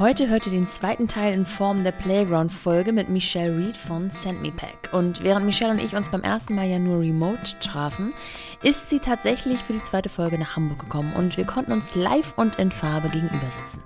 [0.00, 4.42] Heute hört ihr den zweiten Teil in Form der Playground-Folge mit Michelle Reed von Send
[4.42, 4.92] Me Pack.
[4.92, 8.12] Und während Michelle und ich uns beim ersten Mal ja nur remote trafen,
[8.60, 12.34] ist sie tatsächlich für die zweite Folge nach Hamburg gekommen und wir konnten uns live
[12.36, 13.84] und in Farbe gegenüber sitzen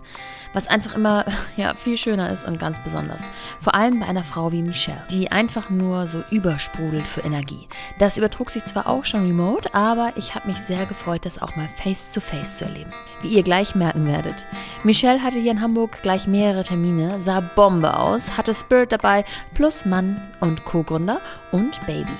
[0.53, 1.25] was einfach immer
[1.57, 3.31] ja, viel schöner ist und ganz besonders.
[3.59, 7.69] Vor allem bei einer Frau wie Michelle, die einfach nur so übersprudelt für Energie.
[7.99, 11.57] Das übertrug sich zwar auch schon remote, aber ich habe mich sehr gefreut, das auch
[11.57, 12.91] mal face to face zu erleben.
[13.21, 14.47] Wie ihr gleich merken werdet.
[14.85, 19.85] Michelle hatte hier in Hamburg gleich mehrere Termine, sah Bombe aus, hatte Spirit dabei, plus
[19.85, 21.21] Mann und Co-Gründer
[21.51, 22.13] und Baby.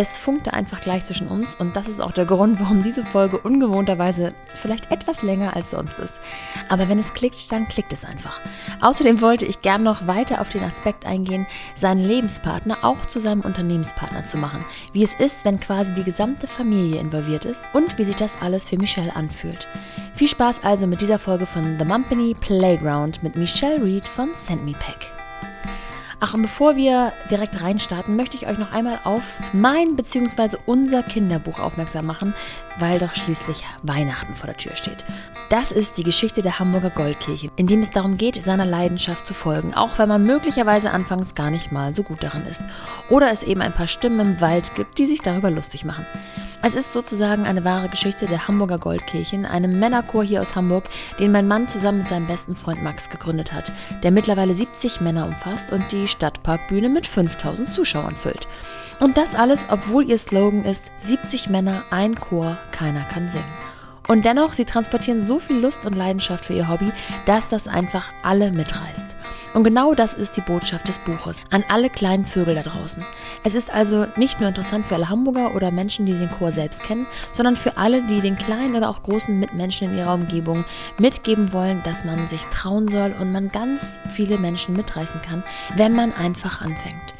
[0.00, 3.36] Es funkte einfach gleich zwischen uns und das ist auch der Grund, warum diese Folge
[3.36, 6.20] ungewohnterweise vielleicht etwas länger als sonst ist.
[6.68, 8.40] Aber wenn es klickt, dann klickt es einfach.
[8.80, 13.40] Außerdem wollte ich gern noch weiter auf den Aspekt eingehen, seinen Lebenspartner auch zu seinem
[13.40, 14.64] Unternehmenspartner zu machen.
[14.92, 18.68] Wie es ist, wenn quasi die gesamte Familie involviert ist und wie sich das alles
[18.68, 19.66] für Michelle anfühlt.
[20.14, 24.64] Viel Spaß also mit dieser Folge von The Mumpany Playground mit Michelle Reed von Send
[24.64, 25.17] Me Pack.
[26.20, 30.56] Ach, und bevor wir direkt reinstarten, möchte ich euch noch einmal auf mein bzw.
[30.66, 32.34] unser Kinderbuch aufmerksam machen,
[32.78, 35.04] weil doch schließlich Weihnachten vor der Tür steht.
[35.48, 39.32] Das ist die Geschichte der Hamburger Goldkirche, in dem es darum geht, seiner Leidenschaft zu
[39.32, 42.62] folgen, auch wenn man möglicherweise anfangs gar nicht mal so gut daran ist.
[43.08, 46.04] Oder es eben ein paar Stimmen im Wald gibt, die sich darüber lustig machen.
[46.60, 50.84] Es ist sozusagen eine wahre Geschichte der Hamburger Goldkirchen, einem Männerchor hier aus Hamburg,
[51.20, 53.70] den mein Mann zusammen mit seinem besten Freund Max gegründet hat,
[54.02, 58.48] der mittlerweile 70 Männer umfasst und die Stadtparkbühne mit 5000 Zuschauern füllt.
[58.98, 63.46] Und das alles, obwohl ihr Slogan ist 70 Männer, ein Chor, keiner kann singen.
[64.08, 66.90] Und dennoch, sie transportieren so viel Lust und Leidenschaft für ihr Hobby,
[67.26, 69.17] dass das einfach alle mitreißt.
[69.58, 73.04] Und genau das ist die Botschaft des Buches an alle kleinen Vögel da draußen.
[73.42, 76.84] Es ist also nicht nur interessant für alle Hamburger oder Menschen, die den Chor selbst
[76.84, 80.64] kennen, sondern für alle, die den kleinen oder auch großen Mitmenschen in ihrer Umgebung
[81.00, 85.42] mitgeben wollen, dass man sich trauen soll und man ganz viele Menschen mitreißen kann,
[85.74, 87.14] wenn man einfach anfängt.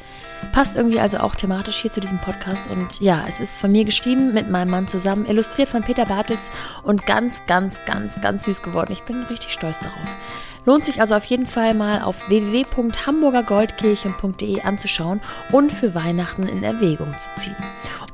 [0.53, 2.69] Passt irgendwie also auch thematisch hier zu diesem Podcast.
[2.69, 6.51] Und ja, es ist von mir geschrieben mit meinem Mann zusammen, illustriert von Peter Bartels
[6.83, 8.93] und ganz, ganz, ganz, ganz süß geworden.
[8.93, 10.15] Ich bin richtig stolz darauf.
[10.65, 15.21] Lohnt sich also auf jeden Fall mal auf www.hamburgergoldkirchen.de anzuschauen
[15.51, 17.55] und für Weihnachten in Erwägung zu ziehen.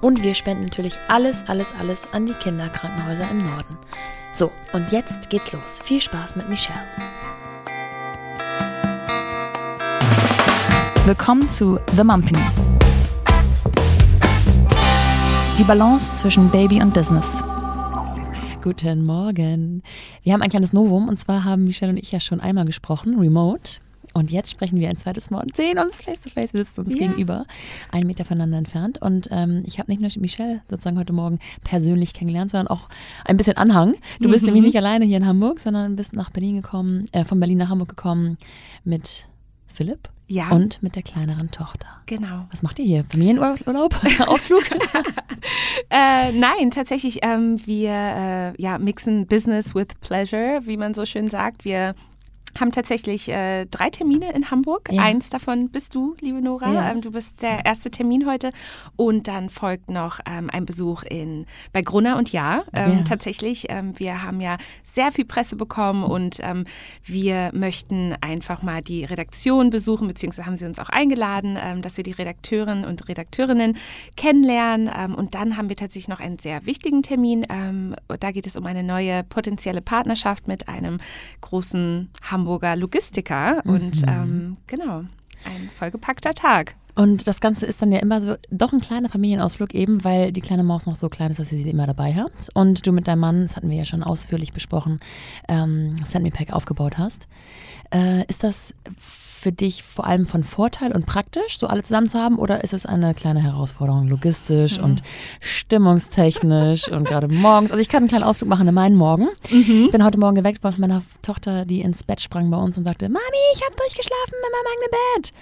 [0.01, 3.77] Und wir spenden natürlich alles, alles, alles an die Kinderkrankenhäuser im Norden.
[4.31, 5.79] So, und jetzt geht's los.
[5.83, 6.79] Viel Spaß mit Michelle.
[11.05, 12.43] Willkommen zu The Mumpany.
[15.57, 17.41] Die Balance zwischen Baby und Business.
[18.65, 19.83] Guten Morgen.
[20.23, 23.19] Wir haben ein kleines Novum und zwar haben Michelle und ich ja schon einmal gesprochen,
[23.19, 23.73] remote.
[24.15, 26.81] Und jetzt sprechen wir ein zweites Mal und sehen uns face to face, wir sitzen
[26.81, 27.01] uns ja.
[27.01, 27.45] gegenüber,
[27.91, 28.99] einen Meter voneinander entfernt.
[28.99, 32.89] Und ähm, ich habe nicht nur Michelle sozusagen heute Morgen persönlich kennengelernt, sondern auch
[33.23, 33.97] ein bisschen Anhang.
[34.19, 34.47] Du bist mhm.
[34.47, 37.69] nämlich nicht alleine hier in Hamburg, sondern bist nach Berlin gekommen, äh, von Berlin nach
[37.69, 38.39] Hamburg gekommen
[38.83, 39.27] mit
[39.67, 40.09] Philipp.
[40.27, 40.49] Ja.
[40.49, 41.87] Und mit der kleineren Tochter.
[42.07, 42.45] Genau.
[42.51, 43.03] Was macht ihr hier?
[43.03, 43.95] Familienurlaub?
[44.27, 44.63] Ausflug?
[45.89, 51.29] äh, nein, tatsächlich, ähm, wir äh, ja, mixen Business with Pleasure, wie man so schön
[51.29, 51.65] sagt.
[51.65, 51.93] Wir
[52.59, 54.89] haben tatsächlich äh, drei Termine in Hamburg.
[54.91, 55.03] Ja.
[55.03, 56.71] Eins davon bist du, liebe Nora.
[56.71, 56.91] Ja.
[56.91, 58.51] Ähm, du bist der erste Termin heute.
[58.95, 62.63] Und dann folgt noch ähm, ein Besuch in, bei Grunner und Ja.
[62.73, 63.03] Ähm, ja.
[63.03, 66.65] Tatsächlich, ähm, wir haben ja sehr viel Presse bekommen und ähm,
[67.03, 71.97] wir möchten einfach mal die Redaktion besuchen, beziehungsweise haben sie uns auch eingeladen, ähm, dass
[71.97, 73.77] wir die Redakteurinnen und Redakteurinnen
[74.15, 75.13] kennenlernen.
[75.15, 77.45] und dann haben wir tatsächlich noch einen sehr wichtigen Termin.
[78.19, 80.99] da geht es um eine neue potenzielle Partnerschaft mit einem
[81.41, 83.61] großen Hamburger Hamburger Logistiker.
[83.63, 83.73] Mhm.
[83.73, 86.75] Und ähm, genau, ein vollgepackter Tag.
[86.97, 90.39] Und das Ganze ist dann ja immer so doch ein kleiner Familienausflug eben, weil die
[90.39, 92.31] kleine Maus noch so klein ist, dass sie sie immer dabei hat.
[92.53, 94.99] Und du mit deinem Mann, das hatten wir ja schon ausführlich besprochen,
[95.49, 97.27] ähm, Send Me Pack aufgebaut hast.
[97.93, 98.73] Äh, ist das
[99.45, 102.73] für dich vor allem von Vorteil und praktisch, so alle zusammen zu haben, oder ist
[102.73, 104.83] es eine kleine Herausforderung, logistisch mhm.
[104.83, 105.03] und
[105.39, 107.69] stimmungstechnisch und gerade morgens?
[107.69, 109.27] Also ich kann einen kleinen Ausflug machen in meinen Morgen.
[109.51, 109.89] Mhm.
[109.91, 113.07] Bin heute Morgen geweckt von meiner Tochter, die ins Bett sprang bei uns und sagte,
[113.07, 113.19] Mami,
[113.53, 115.33] ich habe durchgeschlafen in meinem eigenen Bett.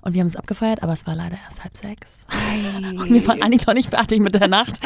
[0.00, 2.24] Und wir haben es abgefeiert, aber es war leider erst halb sechs.
[2.98, 4.80] Und wir waren eigentlich noch nicht fertig mit der Nacht.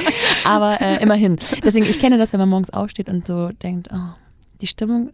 [0.44, 1.38] Aber äh, immerhin.
[1.64, 4.14] Deswegen, ich kenne das, wenn man morgens aufsteht und so denkt, oh,
[4.60, 5.12] die Stimmung,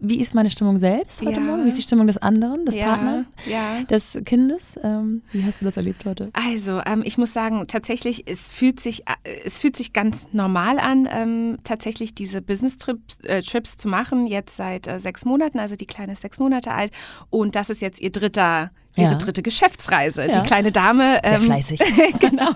[0.00, 1.40] wie ist meine Stimmung selbst heute ja.
[1.40, 1.64] Morgen?
[1.64, 3.82] Wie ist die Stimmung des anderen, des ja, Partners, ja.
[3.88, 4.78] des Kindes?
[4.82, 6.30] Ähm, wie hast du das erlebt heute?
[6.32, 9.14] Also, ähm, ich muss sagen, tatsächlich, es fühlt sich, äh,
[9.44, 14.56] es fühlt sich ganz normal an, ähm, tatsächlich diese Business-Trips äh, Trips zu machen, jetzt
[14.56, 16.92] seit äh, sechs Monaten, also die Kleine ist sechs Monate alt
[17.30, 19.18] und das ist jetzt ihr dritter ihre ja.
[19.18, 20.26] dritte Geschäftsreise.
[20.26, 20.40] Ja.
[20.40, 21.18] Die kleine Dame.
[21.22, 21.80] Sehr ähm, fleißig.
[22.18, 22.50] genau.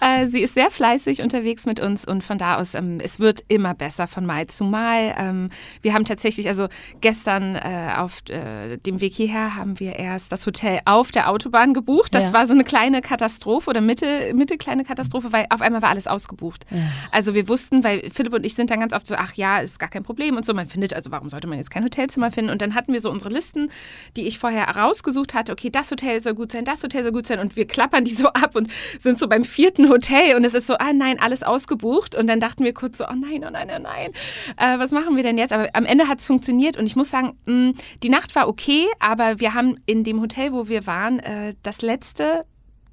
[0.00, 3.44] Äh, sie ist sehr fleißig unterwegs mit uns und von da aus, ähm, es wird
[3.48, 5.14] immer besser von Mal zu Mal.
[5.16, 5.50] Ähm,
[5.82, 6.68] wir haben tatsächlich also
[7.00, 11.74] gestern äh, auf äh, dem Weg hierher haben wir erst das Hotel auf der Autobahn
[11.74, 12.14] gebucht.
[12.14, 12.32] Das ja.
[12.32, 16.06] war so eine kleine Katastrophe oder Mitte, Mitte kleine Katastrophe, weil auf einmal war alles
[16.06, 16.64] ausgebucht.
[16.70, 16.78] Ja.
[17.12, 19.78] Also wir wussten, weil Philipp und ich sind dann ganz oft so, ach ja, ist
[19.78, 20.54] gar kein Problem und so.
[20.54, 22.50] Man findet, also warum sollte man jetzt kein Hotelzimmer finden?
[22.50, 23.70] Und dann hatten wir so unsere Listen,
[24.16, 25.52] die ich vorher rausgesucht hatte.
[25.52, 27.38] Okay, das Hotel soll gut sein, das Hotel soll gut sein.
[27.38, 30.66] Und wir klappern die so ab und sind so beim vierten Hotel und es ist
[30.66, 32.14] so, ah nein, alles ausgebucht.
[32.14, 34.12] Und dann dachten wir kurz so, oh nein, oh nein, oh nein,
[34.56, 35.52] äh, was machen wir denn jetzt?
[35.52, 36.37] Aber am Ende hat es funktioniert
[36.78, 40.20] und ich muss sagen, mh, mm, die Nacht war okay, aber wir haben in dem
[40.20, 42.44] Hotel, wo wir waren, äh, das letzte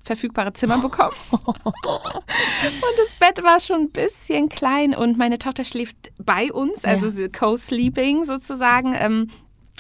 [0.04, 1.16] verfügbare Zimmer bekommen.
[1.32, 1.46] und
[2.98, 7.28] das Bett war schon ein bisschen klein und meine Tochter schläft bei uns, also ja.
[7.28, 9.28] co-sleeping sozusagen ähm,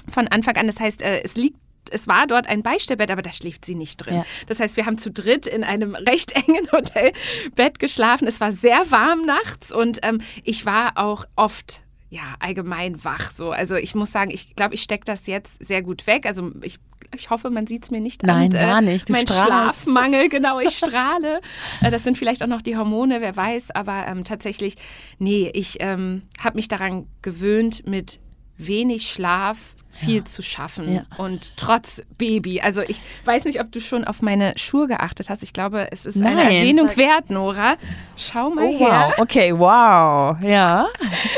[0.09, 0.67] von Anfang an.
[0.67, 1.57] Das heißt, äh, es liegt
[1.91, 4.15] es war dort ein Beistellbett, aber da schläft sie nicht drin.
[4.15, 4.25] Ja.
[4.47, 8.27] Das heißt, wir haben zu dritt in einem recht engen Hotelbett geschlafen.
[8.27, 11.84] Es war sehr warm nachts und ähm, ich war auch oft
[12.15, 13.29] ja, allgemein wach.
[13.31, 13.51] So.
[13.51, 16.25] Also ich muss sagen, ich glaube, ich stecke das jetzt sehr gut weg.
[16.25, 16.79] Also ich,
[17.13, 18.49] ich hoffe, man sieht es mir nicht Nein, an.
[18.49, 19.09] Nein, gar nicht.
[19.09, 19.83] Du mein strahlst.
[19.83, 21.41] Schlafmangel, genau, ich strahle.
[21.81, 23.71] Äh, das sind vielleicht auch noch die Hormone, wer weiß.
[23.71, 24.75] Aber ähm, tatsächlich,
[25.19, 28.19] nee, ich ähm, habe mich daran gewöhnt, mit
[28.57, 30.25] wenig Schlaf viel ja.
[30.25, 31.03] zu schaffen ja.
[31.17, 32.59] und trotz Baby.
[32.59, 35.41] Also ich weiß nicht, ob du schon auf meine Schuhe geachtet hast.
[35.41, 37.77] Ich glaube, es ist Nein, eine Erwähnung wert, Nora.
[38.17, 39.13] Schau mal oh, her.
[39.15, 39.19] Wow.
[39.19, 40.37] Okay, wow.
[40.41, 40.87] Ja.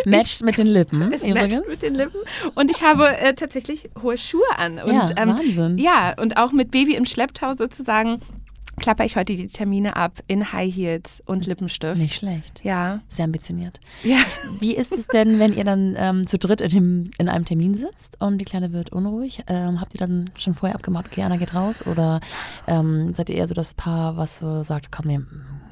[0.06, 1.12] Matcht mit den Lippen.
[1.18, 1.60] Es übrigens.
[1.60, 2.20] matcht mit den Lippen.
[2.56, 4.80] Und ich habe äh, tatsächlich hohe Schuhe an.
[4.80, 5.78] Und, ja, ähm, Wahnsinn.
[5.78, 8.20] Ja, und auch mit Baby im Schlepptau sozusagen
[8.78, 12.00] klapper ich heute die Termine ab in High Heels und Lippenstift.
[12.00, 12.62] Nicht schlecht.
[12.64, 13.02] Ja.
[13.08, 13.80] Sehr ambitioniert.
[14.04, 14.18] Ja.
[14.60, 17.76] Wie ist es denn, wenn ihr dann ähm, zu dritt in, dem, in, einem Termin
[17.76, 19.44] sitzt und die Kleine wird unruhig?
[19.48, 21.86] Ähm, habt ihr dann schon vorher abgemacht, okay, Anna geht raus?
[21.86, 22.22] Oder
[22.68, 25.26] ähm, seid ihr eher so das Paar, was so sagt, komm, wir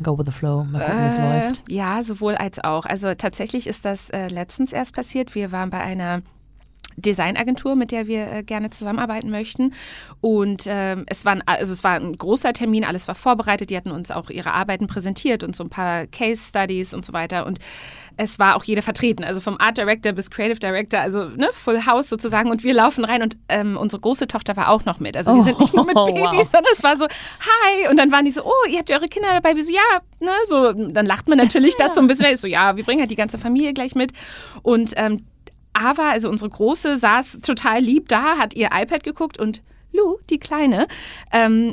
[0.04, 1.64] go with the flow, mal gucken, wie es äh, läuft?
[1.70, 2.86] Ja, sowohl als auch.
[2.86, 5.36] Also tatsächlich ist das äh, letztens erst passiert.
[5.36, 6.22] Wir waren bei einer
[6.98, 9.74] Designagentur, mit der wir äh, gerne zusammenarbeiten möchten.
[10.22, 13.70] Und ähm, es, war ein, also es war ein großer Termin, alles war vorbereitet.
[13.70, 17.14] Die hatten uns auch ihre Arbeiten präsentiert und so ein paar Case Studies und so
[17.14, 17.46] weiter.
[17.46, 17.60] Und
[18.18, 21.86] es war auch jeder vertreten, also vom Art Director bis Creative Director, also ne, Full
[21.86, 22.50] House sozusagen.
[22.50, 25.18] Und wir laufen rein und ähm, unsere große Tochter war auch noch mit.
[25.18, 26.50] Also wir sind nicht nur mit oh, Babys, wow.
[26.52, 27.90] sondern es war so, hi.
[27.90, 29.56] Und dann waren die so, oh, ihr habt ja eure Kinder dabei.
[29.56, 30.72] Wir so, ja, ne, so.
[30.72, 32.28] Dann lacht man natürlich das so ein bisschen.
[32.28, 34.14] Ich so, ja, wir bringen halt die ganze Familie gleich mit.
[34.64, 35.18] Und ähm,
[35.76, 39.62] Ava, also unsere Große, saß total lieb da, hat ihr iPad geguckt und
[39.92, 40.88] Lou, die Kleine,
[41.32, 41.72] ähm,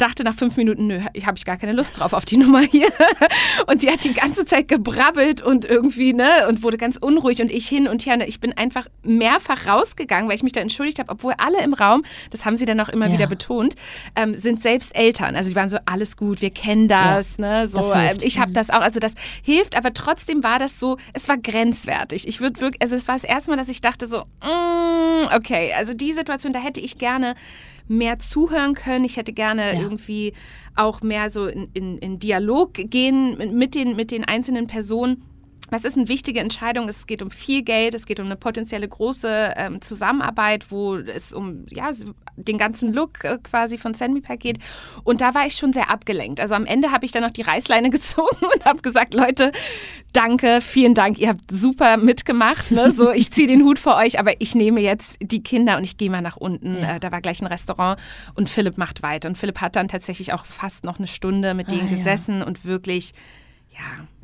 [0.00, 2.60] dachte nach fünf Minuten, nö, ich habe ich gar keine Lust drauf auf die Nummer
[2.60, 2.88] hier.
[3.66, 7.50] Und die hat die ganze Zeit gebrabbelt und irgendwie, ne, und wurde ganz unruhig und
[7.50, 8.14] ich hin und her.
[8.14, 11.74] Und ich bin einfach mehrfach rausgegangen, weil ich mich da entschuldigt habe, obwohl alle im
[11.74, 13.12] Raum, das haben sie dann auch immer ja.
[13.14, 13.74] wieder betont,
[14.16, 15.36] ähm, sind selbst Eltern.
[15.36, 18.38] Also die waren so, alles gut, wir kennen das, ja, ne, so, das äh, ich
[18.38, 18.54] habe mhm.
[18.54, 19.14] das auch, also das
[19.44, 22.26] hilft, aber trotzdem war das so, es war grenzwertig.
[22.26, 25.72] Ich würde wirklich, also es war das erste Mal, dass ich dachte so, mm, okay,
[25.76, 27.34] also die Situation, da hätte ich gerne
[27.90, 29.04] mehr zuhören können.
[29.04, 29.82] Ich hätte gerne ja.
[29.82, 30.32] irgendwie
[30.76, 35.24] auch mehr so in, in, in Dialog gehen mit den, mit den einzelnen Personen.
[35.70, 36.88] Was ist eine wichtige Entscheidung?
[36.88, 41.32] Es geht um viel Geld, es geht um eine potenzielle große ähm, Zusammenarbeit, wo es
[41.32, 41.90] um ja,
[42.36, 44.58] den ganzen Look äh, quasi von Sandmepack geht.
[45.04, 46.40] Und da war ich schon sehr abgelenkt.
[46.40, 49.52] Also am Ende habe ich dann noch die Reißleine gezogen und habe gesagt, Leute,
[50.12, 52.70] danke, vielen Dank, ihr habt super mitgemacht.
[52.70, 52.90] Ne?
[52.90, 55.96] So, ich ziehe den Hut vor euch, aber ich nehme jetzt die Kinder und ich
[55.96, 56.76] gehe mal nach unten.
[56.80, 56.96] Ja.
[56.96, 58.00] Äh, da war gleich ein Restaurant
[58.34, 59.28] und Philipp macht weiter.
[59.28, 62.46] Und Philipp hat dann tatsächlich auch fast noch eine Stunde mit denen ah, gesessen ja.
[62.46, 63.12] und wirklich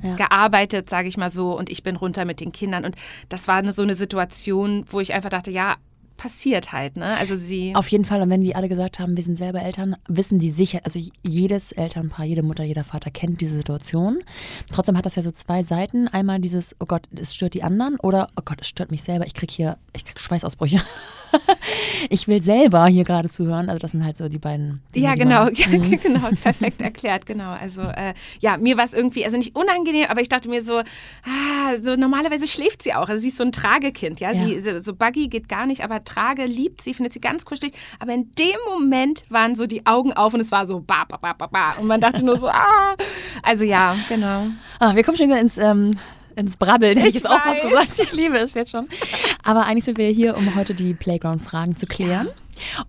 [0.02, 0.16] ja, ja.
[0.16, 2.84] gearbeitet, sage ich mal so, und ich bin runter mit den Kindern.
[2.84, 2.96] Und
[3.28, 5.76] das war eine, so eine Situation, wo ich einfach dachte, ja,
[6.16, 7.16] passiert halt, ne?
[7.16, 7.74] Also sie.
[7.74, 8.22] Auf jeden Fall.
[8.22, 11.72] Und wenn die alle gesagt haben, wir sind selber Eltern, wissen die sicher, also jedes
[11.72, 14.22] Elternpaar, jede Mutter, jeder Vater kennt diese Situation.
[14.70, 16.08] Trotzdem hat das ja so zwei Seiten.
[16.08, 19.26] Einmal dieses, oh Gott, es stört die anderen oder, oh Gott, es stört mich selber.
[19.26, 20.80] Ich krieg hier, ich krieg Schweißausbrüche.
[22.10, 23.68] ich will selber hier gerade zuhören.
[23.68, 24.82] Also das sind halt so die beiden.
[24.94, 25.52] Dinge, ja, genau, man,
[26.02, 27.50] genau, perfekt erklärt, genau.
[27.50, 30.78] Also äh, ja, mir war es irgendwie, also nicht unangenehm, aber ich dachte mir so,
[30.78, 33.08] ah, so normalerweise schläft sie auch.
[33.08, 34.32] Also sie ist so ein Tragekind, ja.
[34.32, 34.38] ja.
[34.38, 37.72] Sie, so Buggy geht gar nicht, aber Trage liebt sie, findet sie ganz kuschelig.
[37.98, 41.16] Aber in dem Moment waren so die Augen auf und es war so ba, ba,
[41.16, 41.72] ba, ba, ba.
[41.80, 42.96] Und man dachte nur so, ah.
[43.42, 44.46] Also ja, genau.
[44.78, 45.98] Ah, wir kommen schon wieder ins ähm,
[46.36, 47.98] ins Brabbeln, hätte ich jetzt auch was gesagt.
[47.98, 48.86] Ich liebe es jetzt schon.
[49.42, 52.28] Aber eigentlich sind wir hier, um heute die Playground-Fragen zu klären.
[52.28, 52.32] Ja.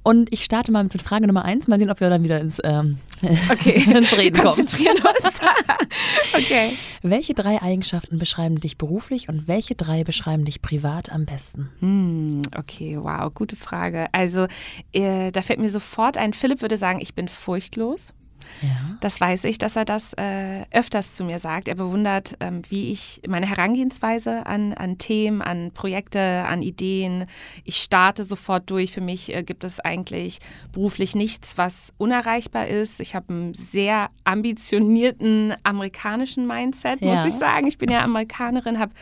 [0.04, 1.68] Und ich starte mal mit Frage Nummer eins.
[1.68, 2.98] Mal sehen, ob wir dann wieder ins, ähm,
[3.52, 3.84] okay.
[3.90, 4.56] ins Reden kommen.
[4.56, 5.42] Konzentrieren uns.
[6.34, 6.78] okay.
[7.02, 11.70] Welche drei Eigenschaften beschreiben dich beruflich und welche drei beschreiben dich privat am besten?
[11.80, 14.08] Hm, okay, wow, gute Frage.
[14.12, 14.48] Also,
[14.92, 18.14] äh, da fällt mir sofort ein, Philipp würde sagen, ich bin furchtlos.
[18.62, 18.98] Ja.
[19.02, 21.68] Das weiß ich, dass er das äh, öfters zu mir sagt.
[21.68, 27.26] Er bewundert, ähm, wie ich meine Herangehensweise an, an Themen, an Projekte, an Ideen.
[27.64, 28.92] Ich starte sofort durch.
[28.92, 30.40] Für mich äh, gibt es eigentlich
[30.72, 33.00] beruflich nichts, was unerreichbar ist.
[33.00, 37.26] Ich habe einen sehr ambitionierten amerikanischen Mindset, muss ja.
[37.26, 37.68] ich sagen.
[37.68, 38.94] Ich bin ja Amerikanerin, habe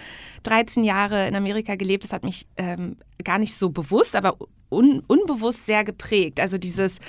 [0.44, 2.04] 13 Jahre in Amerika gelebt.
[2.04, 4.38] Das hat mich ähm, gar nicht so bewusst, aber
[4.70, 6.40] un unbewusst sehr geprägt.
[6.40, 7.00] Also dieses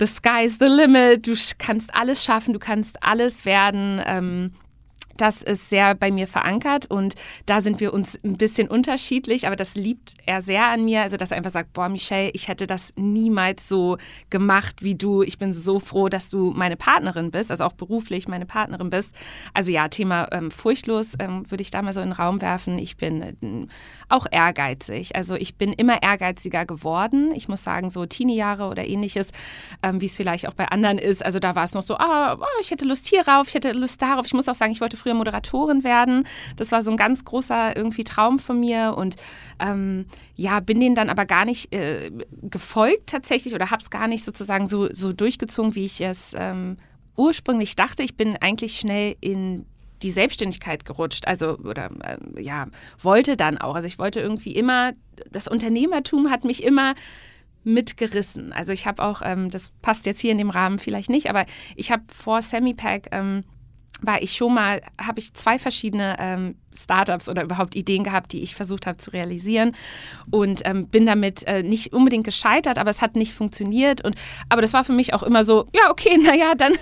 [0.00, 4.00] The sky's the limit, du kannst alles schaffen, du kannst alles werden.
[4.06, 4.52] Ähm,
[5.20, 7.14] das ist sehr bei mir verankert und
[7.46, 11.02] da sind wir uns ein bisschen unterschiedlich, aber das liebt er sehr an mir.
[11.02, 13.98] Also, dass er einfach sagt: Boah, Michelle, ich hätte das niemals so
[14.30, 15.22] gemacht wie du.
[15.22, 19.14] Ich bin so froh, dass du meine Partnerin bist, also auch beruflich meine Partnerin bist.
[19.52, 22.78] Also, ja, Thema ähm, furchtlos ähm, würde ich da mal so in den Raum werfen.
[22.78, 23.66] Ich bin äh,
[24.08, 25.16] auch ehrgeizig.
[25.16, 27.32] Also, ich bin immer ehrgeiziger geworden.
[27.34, 29.32] Ich muss sagen, so Teenie-Jahre oder ähnliches,
[29.82, 31.24] ähm, wie es vielleicht auch bei anderen ist.
[31.24, 34.00] Also, da war es noch so: Ah, oh, ich hätte Lust hierauf, ich hätte Lust
[34.00, 34.26] darauf.
[34.26, 36.24] Ich muss auch sagen, ich wollte früher früher Moderatorin werden.
[36.56, 39.16] Das war so ein ganz großer irgendwie Traum von mir und
[39.58, 42.10] ähm, ja, bin denen dann aber gar nicht äh,
[42.42, 46.76] gefolgt tatsächlich oder habe es gar nicht sozusagen so, so durchgezogen, wie ich es ähm,
[47.16, 48.02] ursprünglich dachte.
[48.02, 49.66] Ich bin eigentlich schnell in
[50.02, 52.66] die Selbstständigkeit gerutscht, also oder äh, ja,
[52.98, 53.74] wollte dann auch.
[53.74, 54.92] Also ich wollte irgendwie immer,
[55.30, 56.94] das Unternehmertum hat mich immer
[57.62, 58.54] mitgerissen.
[58.54, 61.44] Also ich habe auch, ähm, das passt jetzt hier in dem Rahmen vielleicht nicht, aber
[61.76, 63.44] ich habe vor Semipack ähm,
[64.02, 68.42] war ich schon mal, habe ich zwei verschiedene ähm, Startups oder überhaupt Ideen gehabt, die
[68.42, 69.74] ich versucht habe zu realisieren
[70.30, 74.14] und ähm, bin damit äh, nicht unbedingt gescheitert, aber es hat nicht funktioniert und
[74.48, 76.72] aber das war für mich auch immer so, ja okay, naja, dann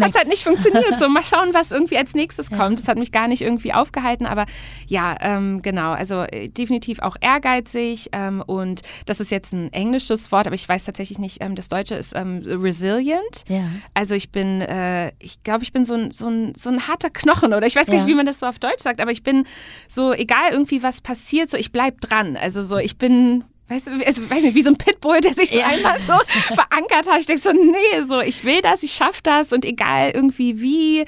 [0.00, 2.56] hat es halt nicht funktioniert, so mal schauen, was irgendwie als nächstes ja.
[2.56, 2.78] kommt.
[2.78, 4.46] Das hat mich gar nicht irgendwie aufgehalten, aber
[4.86, 10.30] ja, ähm, genau, also äh, definitiv auch ehrgeizig ähm, und das ist jetzt ein englisches
[10.30, 13.44] Wort, aber ich weiß tatsächlich nicht, ähm, das Deutsche ist ähm, resilient.
[13.48, 13.64] Ja.
[13.94, 17.10] Also ich bin, äh, ich glaube, ich bin so ein, so, ein, so ein harter
[17.10, 18.00] Knochen oder ich weiß gar ja.
[18.00, 19.44] nicht, wie man das so auf Deutsch sagt, aber ich bin
[19.88, 22.36] so, egal irgendwie was passiert, so ich bleib dran.
[22.36, 25.50] Also so, ich bin weißt du, also, weiß nicht, wie so ein Pitbull, der sich
[25.50, 25.66] so ja.
[25.66, 27.20] einmal so verankert hat.
[27.20, 31.04] Ich denke so, nee, so, ich will das, ich schaffe das und egal irgendwie wie.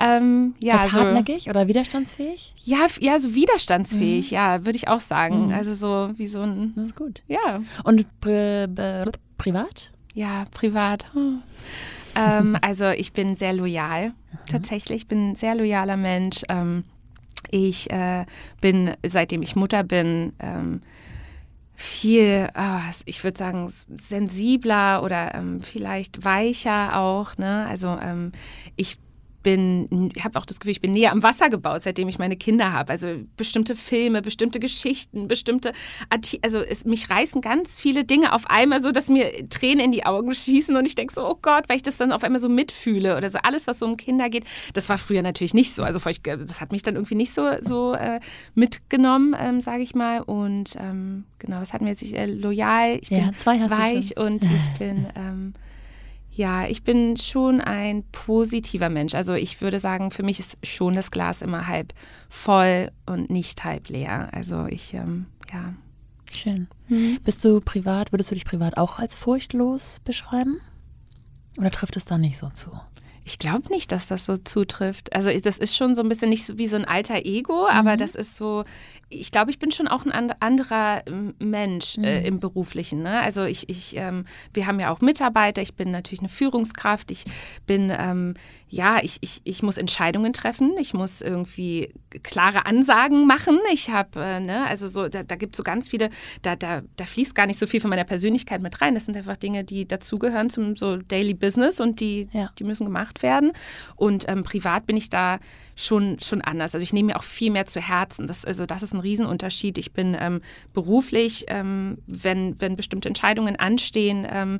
[0.00, 2.54] Ähm, ja, so, hartnäckig oder widerstandsfähig?
[2.64, 4.34] Ja, ja, so widerstandsfähig, mhm.
[4.34, 5.46] ja, würde ich auch sagen.
[5.46, 5.52] Mhm.
[5.52, 6.72] Also so wie so ein.
[6.76, 7.22] Das ist gut.
[7.26, 7.60] Ja.
[7.84, 8.68] Und pri
[9.36, 9.92] privat?
[10.14, 11.12] Ja, privat.
[11.14, 11.42] Hm.
[12.16, 14.12] ähm, also ich bin sehr loyal, mhm.
[14.50, 15.02] tatsächlich.
[15.02, 16.42] Ich bin ein sehr loyaler Mensch.
[16.48, 16.84] Ähm,
[17.50, 18.24] ich äh,
[18.60, 20.82] bin, seitdem ich Mutter bin, ähm,
[21.74, 27.36] viel, oh, ich würde sagen, sensibler oder ähm, vielleicht weicher auch.
[27.38, 27.66] Ne?
[27.68, 28.32] Also ähm,
[28.74, 28.98] ich
[29.48, 32.36] bin, ich habe auch das Gefühl, ich bin näher am Wasser gebaut, seitdem ich meine
[32.36, 32.90] Kinder habe.
[32.90, 35.72] Also bestimmte Filme, bestimmte Geschichten, bestimmte,
[36.10, 39.92] Arti also es, mich reißen ganz viele Dinge auf einmal so, dass mir Tränen in
[39.92, 42.40] die Augen schießen und ich denke so, oh Gott, weil ich das dann auf einmal
[42.40, 44.44] so mitfühle oder so alles, was so um Kinder geht.
[44.74, 45.82] Das war früher natürlich nicht so.
[45.82, 48.20] Also das hat mich dann irgendwie nicht so, so äh,
[48.54, 50.20] mitgenommen, ähm, sage ich mal.
[50.20, 52.02] Und ähm, genau, was hatten wir jetzt?
[52.02, 55.54] Ich, äh, loyal, ich bin ja, weich und ich bin ähm,
[56.38, 59.16] ja, ich bin schon ein positiver Mensch.
[59.16, 61.92] Also ich würde sagen, für mich ist schon das Glas immer halb
[62.28, 64.28] voll und nicht halb leer.
[64.32, 65.74] Also ich, ähm, ja.
[66.30, 66.68] Schön.
[66.88, 67.18] Mhm.
[67.24, 70.60] Bist du privat, würdest du dich privat auch als furchtlos beschreiben?
[71.58, 72.70] Oder trifft es da nicht so zu?
[73.28, 75.12] Ich glaube nicht, dass das so zutrifft.
[75.12, 77.76] Also das ist schon so ein bisschen nicht so wie so ein alter Ego, mhm.
[77.76, 78.64] aber das ist so,
[79.10, 82.04] ich glaube, ich bin schon auch ein anderer ähm, Mensch äh, mhm.
[82.04, 83.02] äh, im Beruflichen.
[83.02, 83.20] Ne?
[83.20, 87.24] Also ich, ich ähm, wir haben ja auch Mitarbeiter, ich bin natürlich eine Führungskraft, ich
[87.66, 88.32] bin, ähm,
[88.70, 91.92] ja, ich, ich, ich muss Entscheidungen treffen, ich muss irgendwie
[92.22, 93.58] klare Ansagen machen.
[93.72, 96.08] Ich habe, äh, ne, also so, da, da gibt es so ganz viele,
[96.40, 98.94] da, da, da fließt gar nicht so viel von meiner Persönlichkeit mit rein.
[98.94, 102.50] Das sind einfach Dinge, die dazugehören zum so Daily Business und die, ja.
[102.58, 103.52] die müssen gemacht werden.
[103.96, 105.38] Und ähm, privat bin ich da
[105.76, 106.74] schon, schon anders.
[106.74, 108.26] Also ich nehme mir auch viel mehr zu Herzen.
[108.26, 109.78] Das, also das ist ein Riesenunterschied.
[109.78, 110.40] Ich bin ähm,
[110.72, 114.58] beruflich, ähm, wenn, wenn bestimmte Entscheidungen anstehen, ähm,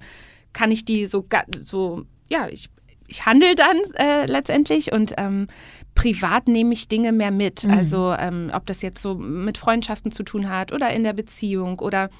[0.52, 1.26] kann ich die so,
[1.62, 2.68] so ja, ich,
[3.06, 5.48] ich handle dann äh, letztendlich und ähm,
[5.94, 7.64] privat nehme ich Dinge mehr mit.
[7.64, 7.72] Mhm.
[7.72, 11.78] Also ähm, ob das jetzt so mit Freundschaften zu tun hat oder in der Beziehung
[11.80, 12.10] oder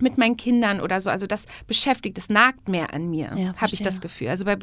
[0.00, 1.10] mit meinen Kindern oder so.
[1.10, 4.28] Also das beschäftigt, das nagt mehr an mir, ja, habe ich das Gefühl.
[4.28, 4.56] Also bei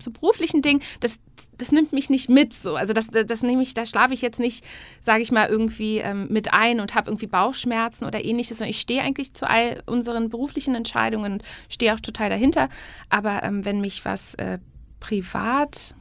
[0.00, 1.20] so beruflichen Dingen, das,
[1.56, 2.76] das nimmt mich nicht mit so.
[2.76, 4.64] Also das, das nehme ich, da schlafe ich jetzt nicht,
[5.00, 8.60] sage ich mal, irgendwie ähm, mit ein und habe irgendwie Bauchschmerzen oder ähnliches.
[8.60, 12.68] Und ich stehe eigentlich zu all unseren beruflichen Entscheidungen und stehe auch total dahinter.
[13.08, 14.58] Aber ähm, wenn mich was äh,
[15.00, 15.94] privat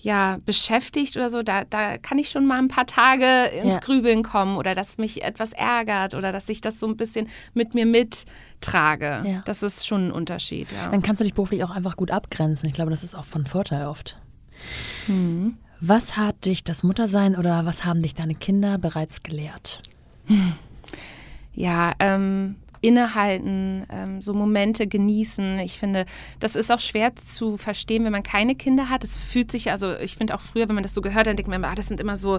[0.00, 3.80] ja, beschäftigt oder so, da, da kann ich schon mal ein paar Tage ins ja.
[3.80, 7.74] Grübeln kommen oder dass mich etwas ärgert oder dass ich das so ein bisschen mit
[7.74, 9.22] mir mittrage.
[9.24, 9.42] Ja.
[9.44, 10.68] Das ist schon ein Unterschied.
[10.72, 10.88] Ja.
[10.88, 12.68] Dann kannst du dich beruflich auch einfach gut abgrenzen.
[12.68, 14.18] Ich glaube, das ist auch von Vorteil oft.
[15.08, 15.56] Mhm.
[15.80, 19.82] Was hat dich das Muttersein oder was haben dich deine Kinder bereits gelehrt?
[21.54, 25.58] Ja, ähm, innehalten, ähm, so Momente genießen.
[25.60, 26.04] Ich finde,
[26.40, 29.04] das ist auch schwer zu verstehen, wenn man keine Kinder hat.
[29.04, 31.50] Es fühlt sich, also ich finde auch früher, wenn man das so gehört, dann denkt
[31.50, 32.38] man, ah, das sind immer so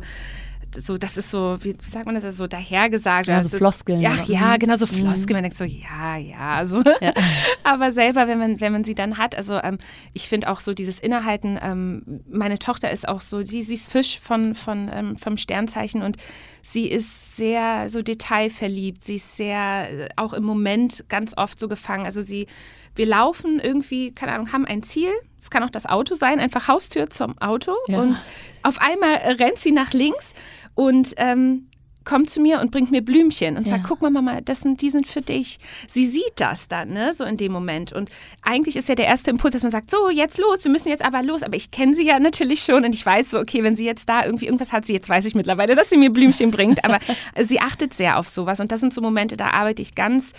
[0.75, 3.27] so, das ist so, wie, wie sagt man das, so dahergesagt.
[3.27, 4.01] Ja, so Floskeln.
[4.01, 4.99] Ja, ja, genau, so mhm.
[4.99, 5.35] Floskeln.
[5.35, 6.81] Man denkt so, ja, ja, so.
[7.01, 7.13] Ja.
[7.63, 9.77] Aber selber, wenn man, wenn man sie dann hat, also ähm,
[10.13, 13.91] ich finde auch so dieses Innehalten, ähm, meine Tochter ist auch so, sie, sie ist
[13.91, 16.17] Fisch von, von, ähm, vom Sternzeichen und
[16.61, 19.03] sie ist sehr so detailverliebt.
[19.03, 22.05] Sie ist sehr, äh, auch im Moment ganz oft so gefangen.
[22.05, 22.47] Also sie,
[22.95, 25.09] wir laufen irgendwie, keine Ahnung, haben ein Ziel.
[25.39, 27.73] Es kann auch das Auto sein, einfach Haustür zum Auto.
[27.87, 28.01] Ja.
[28.01, 28.23] Und
[28.61, 30.33] auf einmal rennt sie nach links
[30.75, 31.69] und ähm,
[32.09, 33.69] kommt zu mir und bringt mir Blümchen und ja.
[33.69, 35.59] sagt, guck mal Mama, das sind, die sind für dich.
[35.87, 37.93] Sie sieht das dann, ne, so in dem Moment.
[37.93, 38.09] Und
[38.41, 41.05] eigentlich ist ja der erste Impuls, dass man sagt, so, jetzt los, wir müssen jetzt
[41.05, 41.43] aber los.
[41.43, 44.09] Aber ich kenne sie ja natürlich schon und ich weiß so, okay, wenn sie jetzt
[44.09, 46.83] da irgendwie irgendwas hat, sie jetzt weiß ich mittlerweile, dass sie mir Blümchen bringt.
[46.83, 46.97] Aber
[47.39, 48.59] sie achtet sehr auf sowas.
[48.59, 50.33] Und das sind so Momente, da arbeite ich ganz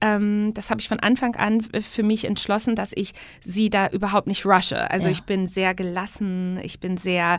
[0.00, 4.26] ähm, das habe ich von Anfang an für mich entschlossen, dass ich sie da überhaupt
[4.26, 4.90] nicht rushe.
[4.90, 5.12] Also ja.
[5.12, 7.38] ich bin sehr gelassen, ich bin sehr,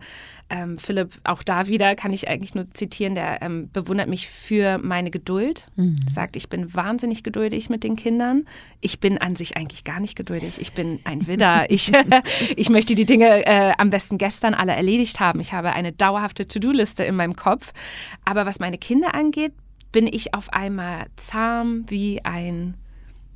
[0.50, 4.77] ähm, Philipp, auch da wieder kann ich eigentlich nur zitieren, der ähm, bewundert mich für
[4.77, 5.96] meine Geduld, mhm.
[6.08, 8.46] sagt, ich bin wahnsinnig geduldig mit den Kindern.
[8.80, 10.60] Ich bin an sich eigentlich gar nicht geduldig.
[10.60, 11.65] Ich bin ein Widder.
[11.70, 11.91] ich,
[12.56, 15.39] ich möchte die Dinge äh, am besten gestern alle erledigt haben.
[15.39, 17.74] Ich habe eine dauerhafte To-Do-Liste in meinem Kopf.
[18.25, 19.53] Aber was meine Kinder angeht,
[19.91, 22.75] bin ich auf einmal zahm wie ein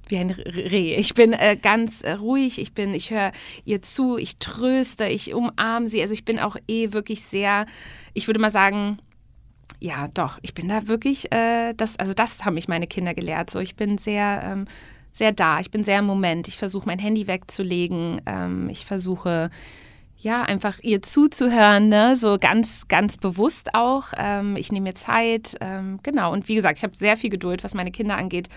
[0.07, 0.95] wie ein Reh.
[0.95, 3.31] Ich bin äh, ganz äh, ruhig, ich bin, ich höre
[3.65, 6.01] ihr zu, ich tröste, ich umarme sie.
[6.01, 7.65] Also ich bin auch eh wirklich sehr,
[8.13, 8.97] ich würde mal sagen,
[9.79, 13.50] ja, doch, ich bin da wirklich, äh, das, also das haben mich meine Kinder gelehrt.
[13.50, 14.65] So, ich bin sehr, ähm,
[15.12, 16.47] sehr da, ich bin sehr im Moment.
[16.47, 19.50] Ich versuche mein Handy wegzulegen, ähm, ich versuche
[20.17, 22.15] ja, einfach ihr zuzuhören, ne?
[22.15, 24.07] so ganz, ganz bewusst auch.
[24.17, 26.31] Ähm, ich nehme mir Zeit, ähm, genau.
[26.31, 28.50] Und wie gesagt, ich habe sehr viel Geduld, was meine Kinder angeht.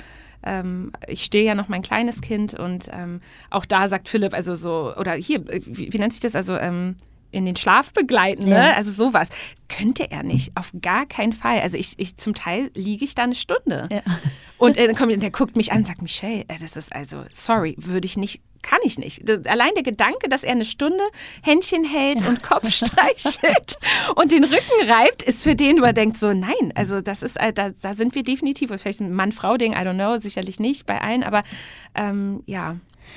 [0.43, 4.55] Ähm, ich stehe ja noch mein kleines Kind und ähm, auch da sagt Philipp, also
[4.55, 6.37] so, oder hier, wie, wie nennt sich das?
[6.37, 6.97] Also, ähm,
[7.31, 8.57] in den Schlaf begleiten, ne?
[8.57, 8.73] Ja.
[8.75, 9.31] Also sowas.
[9.69, 11.61] Könnte er nicht, auf gar keinen Fall.
[11.61, 13.87] Also ich, ich zum Teil liege ich da eine Stunde.
[13.93, 14.01] Ja.
[14.59, 17.77] Und äh, kommt, der guckt mich an und sagt, Michelle, äh, das ist also, sorry,
[17.79, 19.29] würde ich nicht kann ich nicht.
[19.29, 21.03] Das, allein der Gedanke, dass er eine Stunde
[21.43, 23.77] Händchen hält und Kopf streichelt
[24.17, 27.39] und den Rücken reibt, ist für den, wo er denkt so, nein, also das ist,
[27.39, 31.01] äh, da, da sind wir definitiv, vielleicht ein Mann-Frau-Ding, I don't know, sicherlich nicht bei
[31.01, 31.45] allen, aber
[31.95, 32.77] ähm, ja.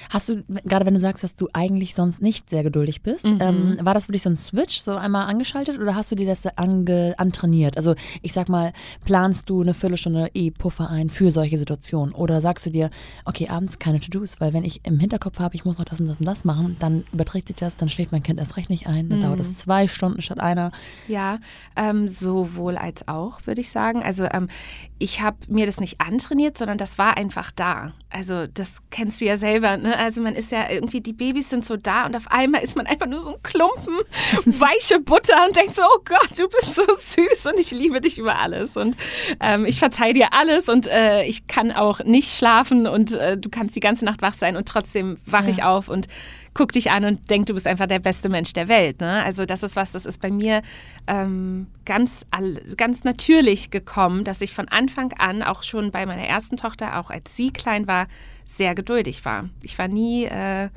[0.09, 3.39] Hast du, gerade wenn du sagst, dass du eigentlich sonst nicht sehr geduldig bist, mhm.
[3.41, 6.27] ähm, war das für dich so ein Switch, so einmal angeschaltet oder hast du dir
[6.27, 7.77] das ange, antrainiert?
[7.77, 8.73] Also ich sag mal,
[9.05, 12.13] planst du eine Viertelstunde E-Puffer ein für solche Situationen?
[12.13, 12.89] Oder sagst du dir,
[13.25, 16.07] okay, abends keine To-Dos, weil wenn ich im Hinterkopf habe, ich muss noch das und
[16.07, 18.87] das und das machen, dann überträgt sich das, dann schläft mein Kind erst recht nicht
[18.87, 19.23] ein, dann mhm.
[19.23, 20.71] dauert es zwei Stunden statt einer.
[21.07, 21.39] Ja,
[21.75, 24.03] ähm, sowohl als auch, würde ich sagen.
[24.03, 24.47] Also ähm,
[24.99, 27.93] ich habe mir das nicht antrainiert, sondern das war einfach da.
[28.09, 29.77] Also das kennst du ja selber.
[29.81, 29.97] Ne?
[29.97, 32.87] Also man ist ja irgendwie, die Babys sind so da und auf einmal ist man
[32.87, 33.95] einfach nur so ein Klumpen
[34.45, 38.17] weiche Butter und denkt so, oh Gott, du bist so süß und ich liebe dich
[38.17, 38.95] über alles und
[39.39, 43.49] ähm, ich verzeihe dir alles und äh, ich kann auch nicht schlafen und äh, du
[43.49, 45.49] kannst die ganze Nacht wach sein und trotzdem wache ja.
[45.49, 46.07] ich auf und
[46.53, 48.99] guck dich an und denk, du bist einfach der beste Mensch der Welt.
[48.99, 49.23] Ne?
[49.23, 50.61] Also das ist was, das ist bei mir
[51.07, 52.25] ähm, ganz,
[52.77, 57.09] ganz natürlich gekommen, dass ich von Anfang an, auch schon bei meiner ersten Tochter, auch
[57.09, 58.07] als sie klein war,
[58.43, 59.49] sehr geduldig war.
[59.63, 60.69] Ich war nie äh,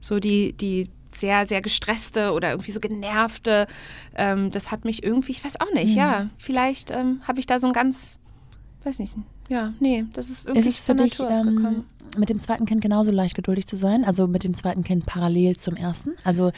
[0.00, 3.66] so die, die sehr, sehr gestresste oder irgendwie so genervte.
[4.14, 5.98] Ähm, das hat mich irgendwie, ich weiß auch nicht, mhm.
[5.98, 8.18] ja, vielleicht ähm, habe ich da so ein ganz,
[8.84, 9.16] weiß nicht,
[9.48, 11.84] ja, nee, das ist irgendwie ist es für dich, ähm,
[12.16, 14.04] mit dem zweiten Kind genauso leicht geduldig zu sein?
[14.04, 16.14] Also mit dem zweiten Kind parallel zum ersten?
[16.24, 16.52] Also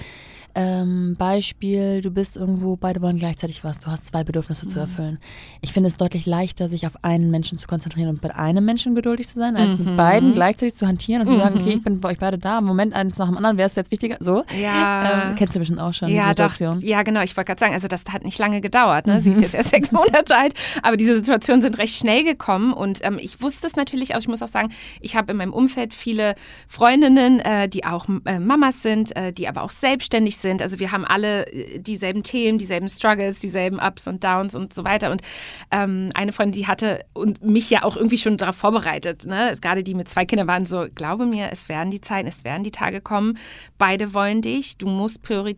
[0.54, 4.70] ähm, Beispiel, du bist irgendwo, beide wollen gleichzeitig was, du hast zwei Bedürfnisse mhm.
[4.70, 5.18] zu erfüllen.
[5.60, 8.94] Ich finde es deutlich leichter, sich auf einen Menschen zu konzentrieren und mit einem Menschen
[8.94, 9.84] geduldig zu sein, als mhm.
[9.84, 11.76] mit beiden gleichzeitig zu hantieren und zu sagen, okay, mhm.
[11.78, 13.90] ich bin bei euch beide da, im Moment eins nach dem anderen, wer ist jetzt
[13.90, 14.16] wichtiger?
[14.20, 14.44] So.
[14.60, 15.28] Ja.
[15.30, 16.74] Ähm, kennst du bestimmt auch schon ja, die Situation.
[16.74, 16.82] Doch.
[16.82, 19.08] Ja, genau, ich wollte gerade sagen, also das hat nicht lange gedauert.
[19.08, 19.20] Ne?
[19.20, 23.00] Sie ist jetzt erst sechs Monate alt, aber diese Situationen sind recht schnell gekommen und
[23.02, 24.68] ähm, ich wusste es natürlich auch, ich muss auch sagen,
[25.00, 26.36] ich habe in meinem Umfeld viele
[26.68, 30.62] Freundinnen, äh, die auch äh, Mamas sind, äh, die aber auch selbstständig sind sind.
[30.62, 34.84] Also wir haben alle äh, dieselben Themen, dieselben Struggles, dieselben Ups und Downs und so
[34.84, 35.10] weiter.
[35.10, 35.22] Und
[35.70, 39.26] ähm, eine Freundin, die hatte und mich ja auch irgendwie schon darauf vorbereitet.
[39.26, 39.56] Ne?
[39.60, 42.62] Gerade die mit zwei Kindern waren so, glaube mir, es werden die Zeiten, es werden
[42.62, 43.38] die Tage kommen.
[43.78, 44.76] Beide wollen dich.
[44.76, 45.56] Du musst priori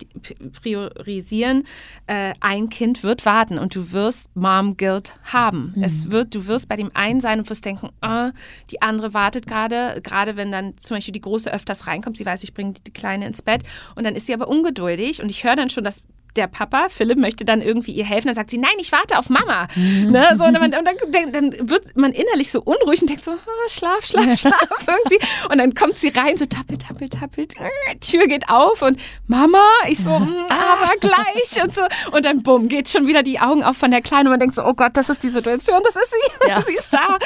[0.62, 1.64] priorisieren.
[2.06, 5.72] Äh, ein Kind wird warten und du wirst Mom Guilt haben.
[5.74, 5.82] Mhm.
[5.82, 8.30] Es wird, du wirst bei dem einen sein und wirst denken, oh,
[8.70, 10.00] die andere wartet gerade.
[10.02, 13.26] Gerade wenn dann zum Beispiel die große öfters reinkommt, sie weiß, ich bringe die Kleine
[13.26, 13.62] ins Bett
[13.96, 14.75] und dann ist sie aber ungeduldig
[15.20, 16.02] und ich höre dann schon, dass
[16.36, 18.26] der Papa, Philipp, möchte dann irgendwie ihr helfen.
[18.28, 19.68] Dann sagt sie, nein, ich warte auf Mama.
[19.74, 20.10] Mhm.
[20.10, 20.34] Ne?
[20.38, 24.04] So, und, dann, dann, dann, wird man innerlich so unruhig und denkt so, oh, schlaf,
[24.04, 25.24] schlaf, schlaf irgendwie.
[25.50, 27.54] Und dann kommt sie rein, so tappelt, tappelt, tappelt.
[28.00, 31.82] Tür geht auf und Mama, ich so, mm, aber gleich und so.
[32.12, 34.54] Und dann bumm, geht schon wieder die Augen auf von der Kleinen und man denkt
[34.54, 36.62] so, oh Gott, das ist die Situation, das ist sie, ja.
[36.66, 37.18] sie ist da.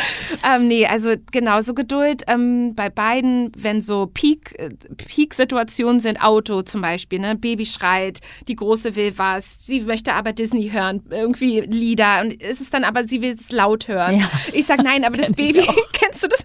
[0.44, 6.22] Ähm, nee, also genau, so Geduld ähm, bei beiden, wenn so Peak, äh, Peak-Situationen sind,
[6.22, 7.36] Auto zum Beispiel, ne?
[7.36, 8.18] Baby schreit,
[8.48, 12.84] die Große will was, sie möchte aber Disney hören, irgendwie Lieder und es ist dann
[12.84, 14.20] aber, sie will es laut hören.
[14.20, 14.30] Ja.
[14.52, 15.60] Ich sage, nein, aber das Baby,
[16.10, 16.40] kennst du das?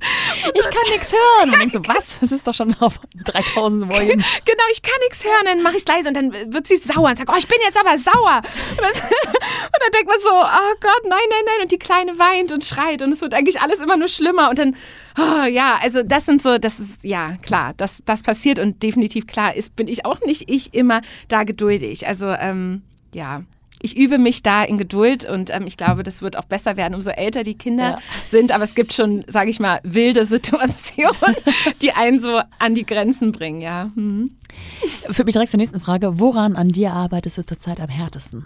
[0.45, 1.54] Und ich kann nichts hören.
[1.54, 2.19] Und ich so, was?
[2.19, 4.23] Das ist doch schon auf 3000 Volumen.
[4.45, 7.10] Genau, ich kann nichts hören, dann mache ich es leise und dann wird sie sauer
[7.10, 8.41] und sagt, oh, ich bin jetzt aber sauer.
[8.71, 11.62] Und dann, und dann denkt man so, oh Gott, nein, nein, nein.
[11.63, 14.60] Und die Kleine weint und schreit und es wird eigentlich alles immer nur schlimmer und
[14.60, 14.75] dann,
[15.17, 19.28] oh, ja, also das sind so, das ist, ja, klar, das, das passiert und definitiv
[19.28, 22.08] klar ist, bin ich auch nicht ich immer da geduldig.
[22.08, 23.43] Also ähm, ja,
[23.81, 26.95] ich übe mich da in Geduld und ähm, ich glaube, das wird auch besser werden,
[26.95, 27.97] umso älter die Kinder ja.
[28.25, 28.51] sind.
[28.51, 31.35] Aber es gibt schon, sage ich mal, wilde Situationen,
[31.81, 33.91] die einen so an die Grenzen bringen, ja.
[33.95, 34.31] Mhm.
[35.09, 36.19] Führt mich direkt zur nächsten Frage.
[36.19, 38.45] Woran an dir arbeitest du zurzeit am härtesten?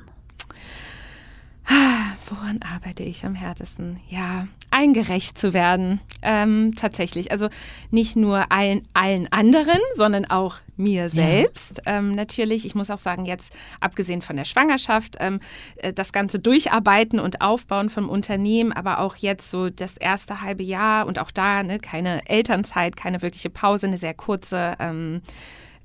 [2.29, 3.99] Woran arbeite ich am härtesten?
[4.07, 5.99] Ja, eingerecht zu werden.
[6.21, 7.31] Ähm, tatsächlich.
[7.31, 7.49] Also
[7.89, 11.81] nicht nur allen, allen anderen, sondern auch mir selbst.
[11.85, 11.97] Ja.
[11.97, 15.39] Ähm, natürlich, ich muss auch sagen, jetzt abgesehen von der Schwangerschaft, ähm,
[15.77, 20.63] äh, das ganze Durcharbeiten und Aufbauen vom Unternehmen, aber auch jetzt so das erste halbe
[20.63, 24.75] Jahr und auch da ne, keine Elternzeit, keine wirkliche Pause, eine sehr kurze.
[24.79, 25.21] Ähm,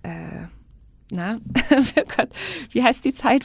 [0.03, 0.47] äh,
[1.15, 1.37] na,
[1.71, 2.29] oh Gott,
[2.71, 3.45] wie heißt die Zeit?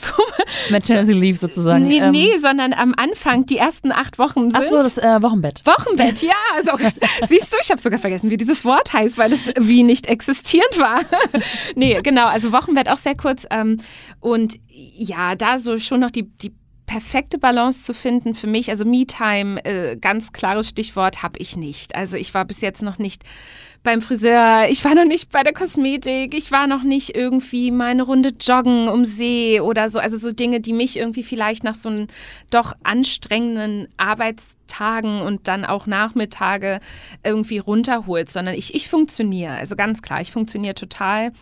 [0.69, 1.83] Maternity Leave sozusagen.
[1.87, 2.11] Nee, ähm.
[2.11, 4.55] nee, sondern am Anfang, die ersten acht Wochen sind.
[4.55, 5.65] Ach so, das äh, Wochenbett.
[5.65, 6.33] Wochenbett, ja.
[6.55, 6.71] Also,
[7.27, 10.79] siehst du, ich habe sogar vergessen, wie dieses Wort heißt, weil es wie nicht existierend
[10.79, 11.01] war.
[11.75, 13.45] nee, genau, also Wochenbett auch sehr kurz.
[13.51, 13.77] Ähm,
[14.19, 16.53] und ja, da so schon noch die, die
[16.89, 18.71] perfekte Balance zu finden für mich.
[18.71, 21.93] Also Me-Time, äh, ganz klares Stichwort, habe ich nicht.
[21.93, 23.21] Also ich war bis jetzt noch nicht
[23.83, 28.01] beim Friseur, ich war noch nicht bei der Kosmetik, ich war noch nicht irgendwie meine
[28.01, 29.99] Runde joggen um See oder so.
[29.99, 32.07] Also so Dinge, die mich irgendwie vielleicht nach so einem
[32.49, 36.79] doch anstrengenden Arbeitstagen und dann auch Nachmittage
[37.23, 39.53] irgendwie runterholt, sondern ich, ich funktioniere.
[39.53, 41.33] Also ganz klar, ich funktioniere total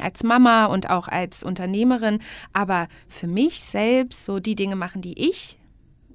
[0.00, 2.18] als Mama und auch als Unternehmerin,
[2.52, 5.58] aber für mich selbst so die Dinge machen, die ich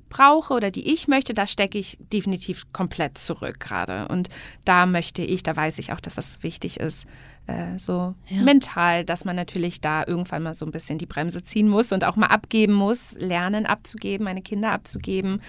[0.10, 4.08] brauche oder die ich möchte, da stecke ich definitiv komplett zurück gerade.
[4.08, 4.30] Und
[4.64, 7.06] da möchte ich, da weiß ich auch, dass das wichtig ist,
[7.48, 8.42] äh, so ja.
[8.42, 12.04] mental, dass man natürlich da irgendwann mal so ein bisschen die Bremse ziehen muss und
[12.04, 15.42] auch mal abgeben muss, lernen abzugeben, meine Kinder abzugeben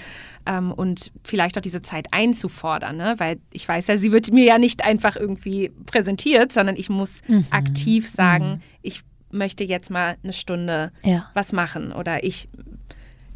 [0.45, 3.15] ähm, und vielleicht auch diese Zeit einzufordern, ne?
[3.19, 7.23] weil ich weiß ja, sie wird mir ja nicht einfach irgendwie präsentiert, sondern ich muss
[7.29, 7.47] mhm.
[7.51, 8.61] aktiv sagen, mhm.
[8.83, 11.31] ich möchte jetzt mal eine Stunde ja.
[11.35, 12.49] was machen oder ich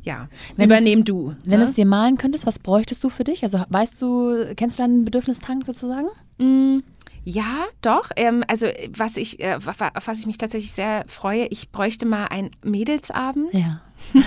[0.02, 1.34] ja, wenn übernehm du.
[1.44, 1.64] Wenn ne?
[1.64, 3.42] du es dir malen könntest, was bräuchtest du für dich?
[3.42, 6.08] Also weißt du, kennst du deinen Bedürfnistank sozusagen?
[6.38, 6.78] Mm,
[7.24, 8.11] ja, doch.
[8.16, 9.66] Ähm, also was ich, äh, auf
[10.06, 13.52] was ich mich tatsächlich sehr freue, ich bräuchte mal einen Mädelsabend.
[13.52, 13.80] Ja.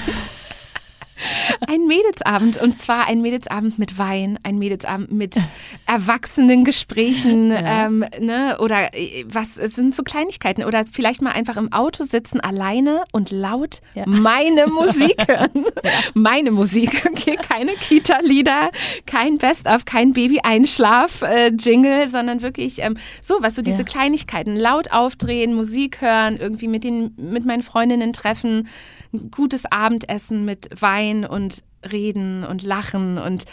[1.68, 5.40] Ein Mädelsabend und zwar ein Mädelsabend mit Wein, ein Mädelsabend mit
[5.86, 7.86] erwachsenen Gesprächen ja.
[7.86, 8.58] ähm, ne?
[8.60, 13.32] oder äh, was sind so Kleinigkeiten oder vielleicht mal einfach im Auto sitzen alleine und
[13.32, 14.04] laut ja.
[14.06, 15.66] meine Musik hören.
[15.84, 15.92] Ja.
[16.14, 18.72] Meine Musik, okay, keine Kita-Lieder,
[19.06, 25.54] kein Best-of, kein Baby-Einschlaf-Jingle, äh, sondern wirklich ähm, so was, so diese Kleinigkeiten, laut aufdrehen,
[25.54, 28.68] Musik hören, irgendwie mit, den, mit meinen Freundinnen treffen,
[29.14, 33.46] ein gutes Abendessen mit Wein und Reden und Lachen und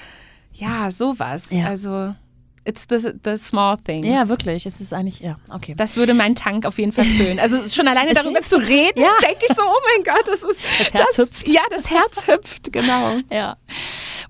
[0.53, 1.51] ja, sowas.
[1.51, 1.67] Ja.
[1.67, 2.15] Also
[2.63, 4.07] It's the, the small things.
[4.07, 4.67] Ja, wirklich.
[4.67, 5.75] Es ist eigentlich, ja, okay.
[5.77, 7.39] Das würde meinen Tank auf jeden Fall füllen.
[7.41, 9.13] Also schon alleine darüber zu reden, ja.
[9.23, 10.63] denke ich so, oh mein Gott, das ist.
[10.79, 11.49] Das Herz das, hüpft.
[11.49, 13.17] Ja, das Herz hüpft, genau.
[13.33, 13.57] Ja.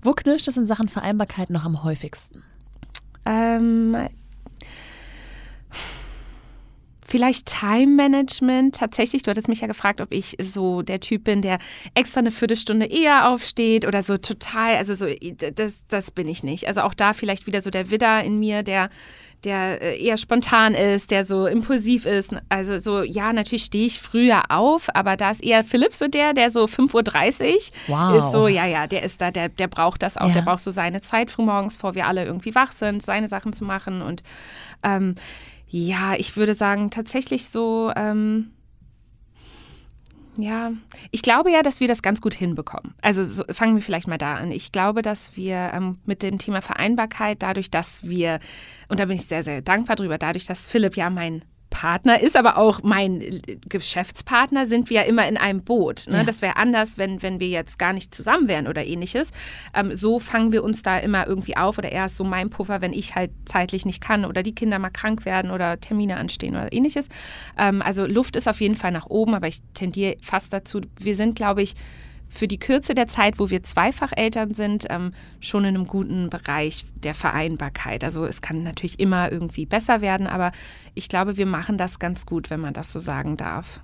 [0.01, 2.43] Wo knirscht es in Sachen Vereinbarkeit noch am häufigsten?
[3.25, 3.97] Ähm,
[7.11, 8.75] Vielleicht Time Management.
[8.75, 11.59] Tatsächlich, du hattest mich ja gefragt, ob ich so der Typ bin, der
[11.93, 15.07] extra eine Viertelstunde eher aufsteht oder so total, also so,
[15.55, 16.69] das, das bin ich nicht.
[16.69, 18.89] Also auch da vielleicht wieder so der Widder in mir, der
[19.43, 22.35] der äh, eher spontan ist, der so impulsiv ist.
[22.49, 26.33] Also so, ja, natürlich stehe ich früher auf, aber da ist eher Philipp so der,
[26.33, 27.43] der so 5.30
[27.89, 28.17] Uhr wow.
[28.17, 30.33] ist so, ja, ja, der ist da, der, der braucht das auch, ja.
[30.33, 33.63] der braucht so seine Zeit frühmorgens, vor wir alle irgendwie wach sind, seine Sachen zu
[33.63, 34.01] machen.
[34.01, 34.21] Und
[34.83, 35.15] ähm,
[35.73, 37.93] ja, ich würde sagen, tatsächlich so.
[37.95, 38.51] Ähm,
[40.37, 40.71] ja,
[41.11, 42.93] ich glaube ja, dass wir das ganz gut hinbekommen.
[43.01, 44.51] Also so, fangen wir vielleicht mal da an.
[44.51, 48.39] Ich glaube, dass wir ähm, mit dem Thema Vereinbarkeit, dadurch, dass wir,
[48.89, 52.37] und da bin ich sehr, sehr dankbar drüber, dadurch, dass Philipp ja mein Partner ist,
[52.37, 56.05] aber auch mein Geschäftspartner, sind wir ja immer in einem Boot.
[56.07, 56.17] Ne?
[56.17, 56.23] Ja.
[56.23, 59.31] Das wäre anders, wenn, wenn wir jetzt gar nicht zusammen wären oder ähnliches.
[59.73, 62.81] Ähm, so fangen wir uns da immer irgendwie auf oder er ist so mein Puffer,
[62.81, 66.55] wenn ich halt zeitlich nicht kann oder die Kinder mal krank werden oder Termine anstehen
[66.55, 67.07] oder ähnliches.
[67.57, 71.15] Ähm, also Luft ist auf jeden Fall nach oben, aber ich tendiere fast dazu, wir
[71.15, 71.75] sind, glaube ich,
[72.31, 76.29] für die Kürze der Zeit, wo wir zweifach Eltern sind, ähm, schon in einem guten
[76.29, 78.03] Bereich der Vereinbarkeit.
[78.03, 80.53] Also es kann natürlich immer irgendwie besser werden, aber
[80.95, 83.81] ich glaube, wir machen das ganz gut, wenn man das so sagen darf.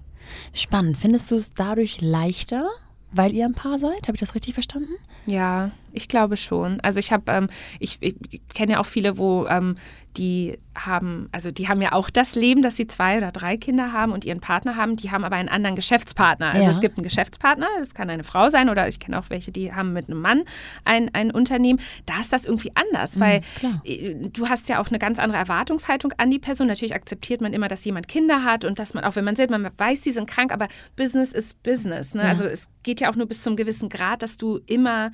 [0.53, 0.97] Spannend.
[0.97, 2.67] Findest du es dadurch leichter,
[3.11, 4.07] weil ihr ein Paar seid?
[4.07, 4.93] Habe ich das richtig verstanden?
[5.25, 6.79] Ja, ich glaube schon.
[6.81, 7.47] Also ich habe, ähm,
[7.79, 8.19] ich, ich
[8.53, 9.75] kenne ja auch viele, wo ähm,
[10.17, 13.93] die haben, also die haben ja auch das Leben, dass sie zwei oder drei Kinder
[13.93, 16.47] haben und ihren Partner haben, die haben aber einen anderen Geschäftspartner.
[16.47, 16.69] Also ja.
[16.69, 19.73] es gibt einen Geschäftspartner, das kann eine Frau sein oder ich kenne auch welche, die
[19.73, 20.43] haben mit einem Mann
[20.85, 21.79] ein, ein Unternehmen.
[22.05, 25.37] Da ist das irgendwie anders, mhm, weil mhm, du hast ja auch eine ganz andere
[25.37, 26.67] Erwartungshaltung an die Person.
[26.67, 29.49] Natürlich akzeptiert man immer, dass jemand Kinder hat und dass man, auch wenn man sieht,
[29.49, 32.13] man weiß, die sind krank, aber Business ist Business.
[32.13, 32.23] Ne?
[32.23, 32.29] Ja.
[32.29, 35.11] Also es geht ja auch nur bis zum gewissen Grad, dass du immer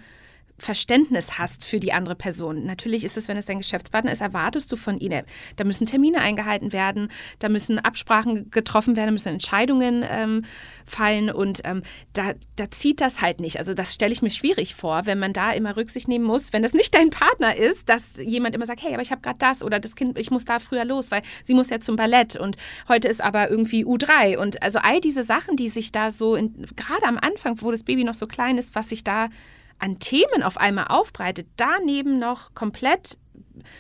[0.58, 2.66] Verständnis hast für die andere Person.
[2.66, 5.24] Natürlich ist es, wenn es dein Geschäftspartner ist, erwartest du von ihnen.
[5.56, 10.44] Da müssen Termine eingehalten werden, da müssen Absprachen getroffen werden, da müssen Entscheidungen ähm,
[10.86, 11.82] fallen und ähm,
[12.14, 13.58] da, da zieht das halt nicht.
[13.58, 16.62] Also das stelle ich mir schwierig vor, wenn man da immer Rücksicht nehmen muss, wenn
[16.62, 19.64] das nicht dein Partner ist, dass jemand immer sagt, hey, aber ich habe gerade das
[19.64, 22.58] oder das Kind, ich muss da früher los, weil sie muss ja zum Ballett und
[22.88, 27.06] heute ist aber irgendwie U3 und also all diese Sachen, die sich da so gerade
[27.06, 29.30] am Anfang, wo das Baby noch so klein ist, was sich da
[29.84, 33.18] an Themen auf einmal aufbreitet, daneben noch komplett,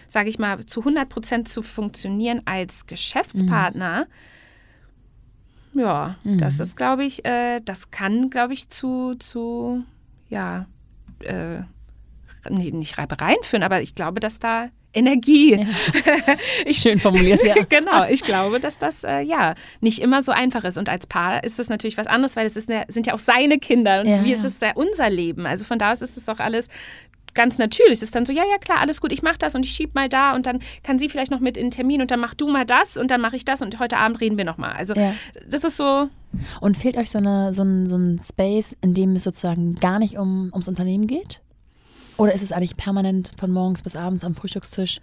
[0.05, 4.07] sage ich mal, zu 100 Prozent zu funktionieren als Geschäftspartner,
[5.71, 5.79] mhm.
[5.79, 6.37] ja, mhm.
[6.39, 9.85] das ist, glaube ich, äh, das kann, glaube ich, zu, zu,
[10.29, 10.65] ja,
[11.19, 11.61] äh,
[12.49, 15.55] nicht Reibereien führen, aber ich glaube, dass da Energie.
[15.55, 15.65] Ja.
[16.65, 17.55] Ich, Schön formuliert, ja.
[17.69, 20.77] genau, ich glaube, dass das äh, ja nicht immer so einfach ist.
[20.77, 24.01] Und als Paar ist das natürlich was anderes, weil es sind ja auch seine Kinder
[24.01, 25.45] und ja, wie ist es ja unser Leben.
[25.45, 26.67] Also von da aus ist es auch alles
[27.33, 27.93] ganz natürlich.
[27.93, 29.91] Es ist dann so, ja, ja, klar, alles gut, ich mache das und ich schiebe
[29.95, 32.33] mal da und dann kann sie vielleicht noch mit in den Termin und dann mach
[32.33, 34.73] du mal das und dann mache ich das und heute Abend reden wir nochmal.
[34.73, 35.13] Also ja.
[35.49, 36.09] das ist so.
[36.61, 39.99] Und fehlt euch so, eine, so, ein, so ein Space, in dem es sozusagen gar
[39.99, 41.41] nicht um, ums Unternehmen geht?
[42.17, 44.99] Oder ist es eigentlich permanent von morgens bis abends am Frühstückstisch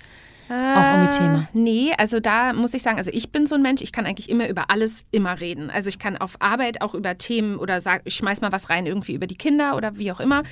[0.51, 1.49] auch irgendwie Thema?
[1.53, 4.29] Nee, also da muss ich sagen, also ich bin so ein Mensch, ich kann eigentlich
[4.29, 5.71] immer über alles immer reden.
[5.71, 8.87] Also ich kann auf Arbeit auch über Themen oder sag, ich schmeiß mal was rein,
[8.87, 10.43] irgendwie über die Kinder oder wie auch immer.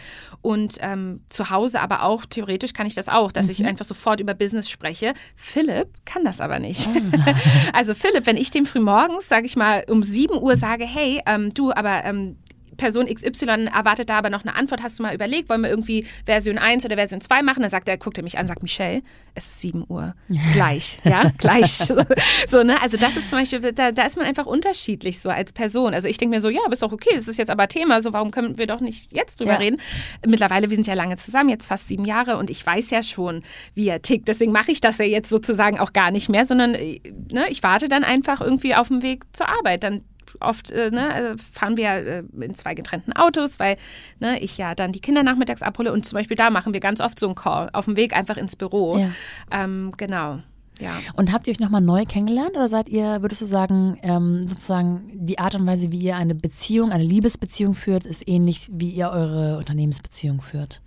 [0.40, 3.52] Und ähm, zu Hause aber auch, theoretisch kann ich das auch, dass mhm.
[3.52, 5.14] ich einfach sofort über Business spreche.
[5.34, 6.88] Philipp kann das aber nicht.
[6.88, 7.32] Oh.
[7.72, 11.20] also Philipp, wenn ich dem früh morgens, sage ich mal, um 7 Uhr sage, hey,
[11.26, 12.36] ähm, du, aber ähm,
[12.78, 14.82] Person XY erwartet da aber noch eine Antwort.
[14.82, 17.60] Hast du mal überlegt, wollen wir irgendwie Version 1 oder Version 2 machen?
[17.60, 19.02] Dann sagt er, guckt er mich an, sagt Michelle,
[19.34, 20.14] es ist 7 Uhr.
[20.54, 21.72] Gleich, ja, gleich.
[22.46, 22.80] so, ne?
[22.80, 25.92] Also das ist zum Beispiel, da, da ist man einfach unterschiedlich so als Person.
[25.92, 28.12] Also ich denke mir so, ja, bist doch okay, das ist jetzt aber Thema, so
[28.12, 29.58] warum können wir doch nicht jetzt drüber ja.
[29.58, 29.80] reden?
[30.26, 33.42] Mittlerweile, wir sind ja lange zusammen, jetzt fast sieben Jahre und ich weiß ja schon,
[33.74, 34.28] wie er tickt.
[34.28, 37.00] Deswegen mache ich das ja jetzt sozusagen auch gar nicht mehr, sondern äh,
[37.32, 39.82] ne, ich warte dann einfach irgendwie auf dem Weg zur Arbeit.
[39.82, 40.02] Dann
[40.40, 43.76] oft äh, ne, also fahren wir äh, in zwei getrennten Autos, weil
[44.20, 47.00] ne, ich ja dann die Kinder nachmittags abhole und zum Beispiel da machen wir ganz
[47.00, 48.98] oft so einen Call auf dem Weg einfach ins Büro.
[48.98, 49.10] Ja.
[49.50, 50.40] Ähm, genau.
[50.80, 50.92] Ja.
[51.16, 55.10] Und habt ihr euch nochmal neu kennengelernt oder seid ihr, würdest du sagen, ähm, sozusagen
[55.12, 59.10] die Art und Weise, wie ihr eine Beziehung, eine Liebesbeziehung führt, ist ähnlich, wie ihr
[59.10, 60.80] eure Unternehmensbeziehung führt?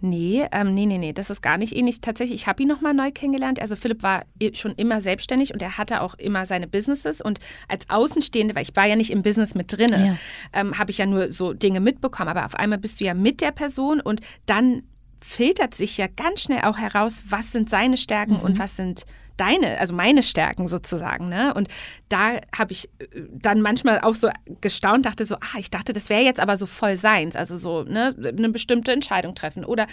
[0.00, 2.00] Nee, ähm, nee, nee, nee, das ist gar nicht ähnlich.
[2.00, 3.60] Tatsächlich, ich habe ihn nochmal neu kennengelernt.
[3.60, 7.22] Also Philipp war schon immer selbstständig und er hatte auch immer seine Businesses.
[7.22, 10.16] Und als Außenstehende, weil ich war ja nicht im Business mit drin, ja.
[10.52, 12.28] ähm, habe ich ja nur so Dinge mitbekommen.
[12.28, 14.82] Aber auf einmal bist du ja mit der Person und dann
[15.24, 18.40] filtert sich ja ganz schnell auch heraus, was sind seine Stärken mhm.
[18.40, 19.06] und was sind
[19.36, 21.28] deine, also meine Stärken sozusagen.
[21.28, 21.54] Ne?
[21.54, 21.68] Und
[22.08, 24.28] da habe ich äh, dann manchmal auch so
[24.60, 27.82] gestaunt, dachte so, ah, ich dachte, das wäre jetzt aber so voll seins, also so
[27.82, 29.86] ne, eine bestimmte Entscheidung treffen oder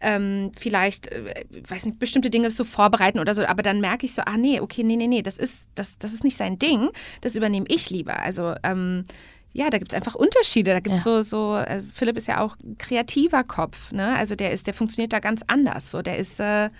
[0.00, 3.44] ähm, vielleicht, äh, weiß nicht, bestimmte Dinge so vorbereiten oder so.
[3.44, 6.12] Aber dann merke ich so, ah nee, okay, nee, nee, nee, das ist, das, das
[6.12, 8.20] ist nicht sein Ding, das übernehme ich lieber.
[8.20, 9.04] Also ähm,
[9.52, 10.72] ja, da gibt es einfach Unterschiede.
[10.72, 11.20] Da gibt es ja.
[11.20, 14.14] so, so also Philipp ist ja auch kreativer Kopf, ne?
[14.16, 15.90] Also der ist, der funktioniert da ganz anders.
[15.90, 16.70] So, der ist, äh,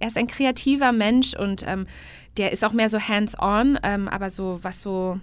[0.00, 1.86] er ist ein kreativer Mensch und ähm,
[2.36, 5.20] der ist auch mehr so hands-on, ähm, aber so, was so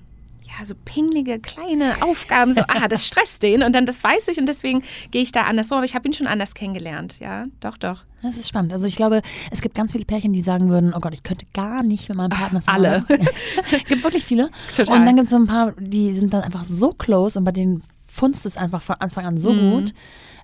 [0.48, 4.38] ja, so pinglige kleine Aufgaben, so, ah, das stresst den und dann das weiß ich
[4.38, 7.46] und deswegen gehe ich da anders so, aber ich habe ihn schon anders kennengelernt, ja,
[7.60, 8.06] doch, doch.
[8.22, 8.74] Das ist spannend.
[8.74, 11.46] Also ich glaube, es gibt ganz viele Pärchen, die sagen würden, oh Gott, ich könnte
[11.54, 12.86] gar nicht mit meinem Partner zusammen.
[12.86, 13.06] Alle.
[13.88, 14.50] gibt wirklich viele.
[14.76, 14.98] Total.
[14.98, 17.52] Und dann gibt es so ein paar, die sind dann einfach so close und bei
[17.52, 17.84] denen
[18.18, 19.72] funzt es einfach von Anfang an so mhm.
[19.72, 19.94] gut.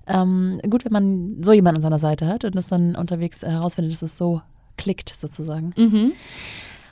[0.06, 3.92] Ähm, gut, wenn man so jemanden an seiner Seite hat und das dann unterwegs herausfindet,
[3.92, 4.42] dass es so
[4.76, 5.72] klickt sozusagen.
[5.76, 6.12] Mhm.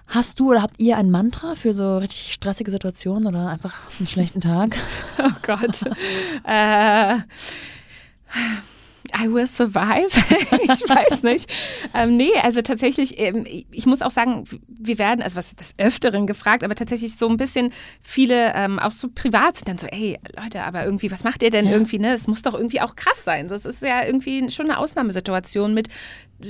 [0.06, 4.06] Hast du oder habt ihr ein Mantra für so richtig stressige Situationen oder einfach einen
[4.06, 4.76] schlechten Tag?
[5.18, 5.82] oh Gott.
[6.44, 7.16] äh,
[9.14, 10.08] I will survive.
[10.62, 11.52] ich weiß nicht.
[11.94, 16.26] Ähm, nee, also tatsächlich, ähm, ich muss auch sagen, wir werden, also was des Öfteren
[16.26, 20.18] gefragt, aber tatsächlich so ein bisschen viele, ähm, auch so privat sind dann so, ey,
[20.40, 21.72] Leute, aber irgendwie, was macht ihr denn ja.
[21.72, 22.12] irgendwie, ne?
[22.12, 23.48] Es muss doch irgendwie auch krass sein.
[23.48, 25.88] So, es ist ja irgendwie schon eine Ausnahmesituation mit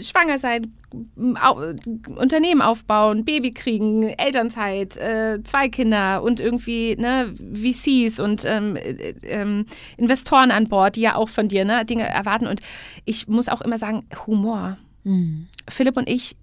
[0.00, 0.72] schwanger sein,
[1.16, 9.14] Unternehmen aufbauen, Baby kriegen, Elternzeit, äh, zwei Kinder und irgendwie ne, VCs und ähm, äh,
[9.22, 12.46] ähm, Investoren an Bord, die ja auch von dir ne, Dinge erwarten.
[12.46, 12.60] Und
[13.04, 14.78] ich muss auch immer sagen, Humor.
[15.04, 15.48] Mhm.
[15.68, 16.36] Philipp und ich,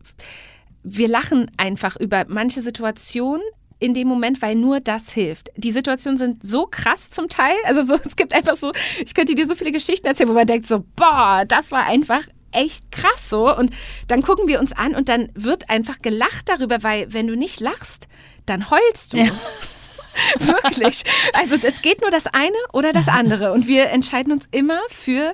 [0.83, 3.43] wir lachen einfach über manche Situationen,
[3.79, 5.51] in dem Moment, weil nur das hilft.
[5.55, 7.55] Die Situationen sind so krass zum Teil.
[7.63, 8.71] Also so, es gibt einfach so,
[9.03, 12.23] ich könnte dir so viele Geschichten erzählen, wo man denkt so, boah, das war einfach
[12.51, 13.55] echt krass so.
[13.55, 13.71] Und
[14.07, 17.59] dann gucken wir uns an und dann wird einfach gelacht darüber, weil wenn du nicht
[17.59, 18.07] lachst,
[18.45, 19.17] dann heulst du.
[19.17, 19.31] Ja.
[20.39, 21.03] Wirklich.
[21.33, 23.51] Also es geht nur das eine oder das andere.
[23.53, 25.33] Und wir entscheiden uns immer für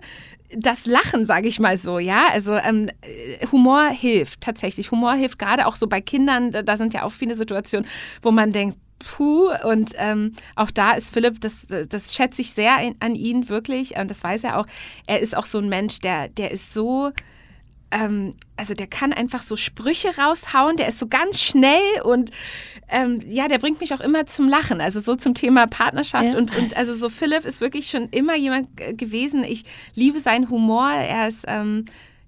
[0.55, 2.27] das Lachen, sage ich mal so, ja.
[2.31, 2.89] Also ähm,
[3.51, 4.91] Humor hilft tatsächlich.
[4.91, 6.51] Humor hilft gerade auch so bei Kindern.
[6.51, 7.87] Da sind ja auch viele Situationen,
[8.21, 9.49] wo man denkt, puh.
[9.63, 13.97] Und ähm, auch da ist Philipp, das, das schätze ich sehr an ihn wirklich.
[13.97, 14.65] Und das weiß er auch.
[15.07, 17.11] Er ist auch so ein Mensch, der, der ist so
[17.91, 22.31] ähm, also der kann einfach so Sprüche raushauen, der ist so ganz schnell und
[22.89, 24.81] ähm, ja, der bringt mich auch immer zum Lachen.
[24.81, 26.37] Also so zum Thema Partnerschaft ja.
[26.37, 29.43] und, und also so Philipp ist wirklich schon immer jemand gewesen.
[29.43, 29.63] Ich
[29.93, 30.89] liebe seinen Humor.
[30.91, 31.85] Er ist ähm,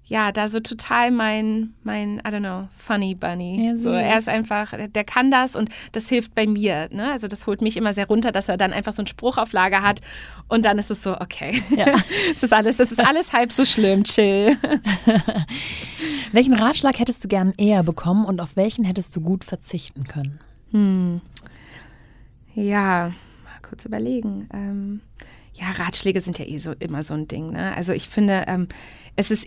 [0.08, 3.66] ja, da so total mein, mein, I don't know, funny bunny.
[3.66, 6.88] Ja, so, er ist einfach, der kann das und das hilft bei mir.
[6.90, 7.10] Ne?
[7.10, 9.52] Also das holt mich immer sehr runter, dass er dann einfach so einen Spruch auf
[9.52, 10.00] Lager hat
[10.48, 11.84] und dann ist es so, okay, ja.
[12.30, 14.56] das ist alles, das ist alles halb so schlimm, chill.
[16.32, 20.40] welchen Ratschlag hättest du gern eher bekommen und auf welchen hättest du gut verzichten können?
[20.70, 21.20] Hm.
[22.54, 23.12] Ja,
[23.44, 24.48] mal kurz überlegen.
[24.54, 25.00] Ähm,
[25.52, 27.50] ja, Ratschläge sind ja eh so immer so ein Ding.
[27.50, 27.76] Ne?
[27.76, 28.68] Also ich finde, ähm,
[29.16, 29.46] es ist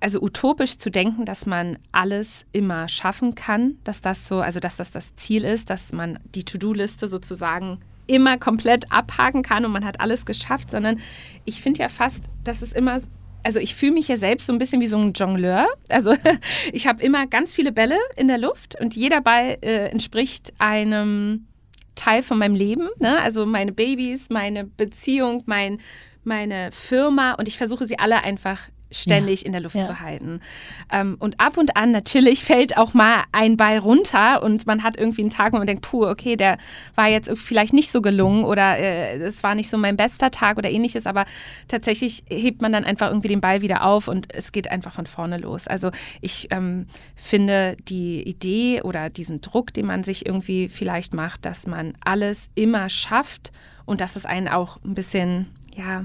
[0.00, 4.76] also utopisch zu denken, dass man alles immer schaffen kann, dass das so, also dass
[4.76, 9.84] das das Ziel ist, dass man die To-Do-Liste sozusagen immer komplett abhaken kann und man
[9.84, 11.00] hat alles geschafft, sondern
[11.44, 13.00] ich finde ja fast, dass es immer
[13.42, 15.68] also ich fühle mich ja selbst so ein bisschen wie so ein Jongleur.
[15.88, 16.12] Also
[16.72, 21.46] ich habe immer ganz viele Bälle in der Luft und jeder Ball äh, entspricht einem
[21.94, 22.88] Teil von meinem Leben.
[22.98, 23.20] Ne?
[23.20, 25.78] Also meine Babys, meine Beziehung, mein,
[26.24, 29.46] meine Firma und ich versuche sie alle einfach ständig ja.
[29.46, 29.82] in der Luft ja.
[29.82, 30.40] zu halten.
[30.90, 34.96] Ähm, und ab und an natürlich fällt auch mal ein Ball runter und man hat
[34.96, 36.58] irgendwie einen Tag, wo man denkt, puh, okay, der
[36.94, 40.58] war jetzt vielleicht nicht so gelungen oder es äh, war nicht so mein bester Tag
[40.58, 41.24] oder ähnliches, aber
[41.68, 45.06] tatsächlich hebt man dann einfach irgendwie den Ball wieder auf und es geht einfach von
[45.06, 45.66] vorne los.
[45.66, 51.44] Also ich ähm, finde die Idee oder diesen Druck, den man sich irgendwie vielleicht macht,
[51.44, 53.52] dass man alles immer schafft
[53.84, 56.04] und dass es einen auch ein bisschen, ja,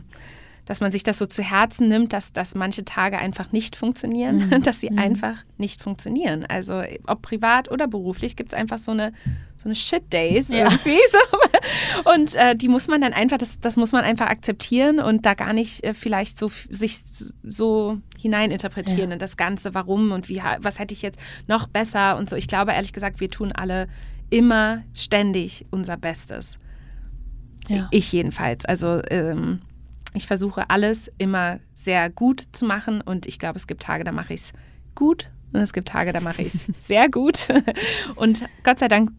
[0.65, 4.49] dass man sich das so zu Herzen nimmt, dass, dass manche Tage einfach nicht funktionieren,
[4.49, 4.61] mhm.
[4.63, 4.99] dass sie mhm.
[4.99, 6.45] einfach nicht funktionieren.
[6.45, 9.11] Also ob privat oder beruflich gibt es einfach so eine,
[9.57, 10.65] so eine Shit-Days ja.
[10.65, 10.97] irgendwie.
[11.11, 12.11] So.
[12.11, 15.33] Und äh, die muss man dann einfach, das, das muss man einfach akzeptieren und da
[15.33, 16.99] gar nicht äh, vielleicht so sich
[17.43, 19.13] so hineininterpretieren ja.
[19.13, 22.35] in das Ganze, warum und wie, was hätte ich jetzt noch besser und so.
[22.35, 23.87] Ich glaube ehrlich gesagt, wir tun alle
[24.29, 26.57] immer ständig unser Bestes.
[27.67, 27.87] Ja.
[27.91, 28.65] Ich jedenfalls.
[28.65, 29.59] Also ähm,
[30.13, 34.11] ich versuche alles immer sehr gut zu machen und ich glaube, es gibt Tage, da
[34.11, 34.53] mache ich es
[34.95, 37.47] gut und es gibt Tage, da mache ich es sehr gut
[38.15, 39.11] und Gott sei Dank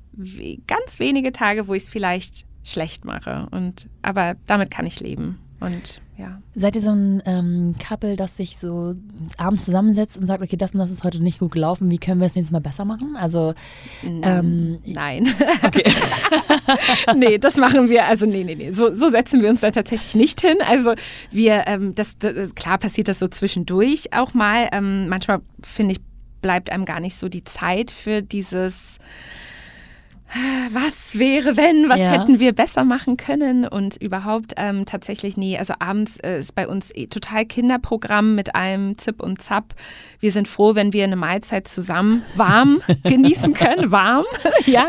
[0.66, 5.38] ganz wenige Tage, wo ich es vielleicht schlecht mache und aber damit kann ich leben.
[5.60, 6.40] Und ja.
[6.54, 8.94] Seid ihr so ein ähm, Couple, das sich so
[9.38, 12.20] abends zusammensetzt und sagt, okay, das und das ist heute nicht gut gelaufen, wie können
[12.20, 13.16] wir es nächstes Mal besser machen?
[13.16, 13.54] Also
[14.02, 15.28] ähm, nein.
[15.62, 15.90] Okay.
[17.16, 18.72] nee, das machen wir, also nee, nee, nee.
[18.72, 20.58] So, so setzen wir uns da tatsächlich nicht hin.
[20.66, 20.94] Also
[21.30, 24.68] wir, ähm, das, das, klar passiert das so zwischendurch auch mal.
[24.72, 26.00] Ähm, manchmal finde ich,
[26.42, 28.98] bleibt einem gar nicht so die Zeit für dieses
[30.70, 32.10] was wäre, wenn, was ja.
[32.10, 35.58] hätten wir besser machen können und überhaupt ähm, tatsächlich nie.
[35.58, 39.74] Also abends äh, ist bei uns eh total Kinderprogramm mit allem Zip und Zap.
[40.20, 44.24] Wir sind froh, wenn wir eine Mahlzeit zusammen warm genießen können, warm,
[44.66, 44.86] ja.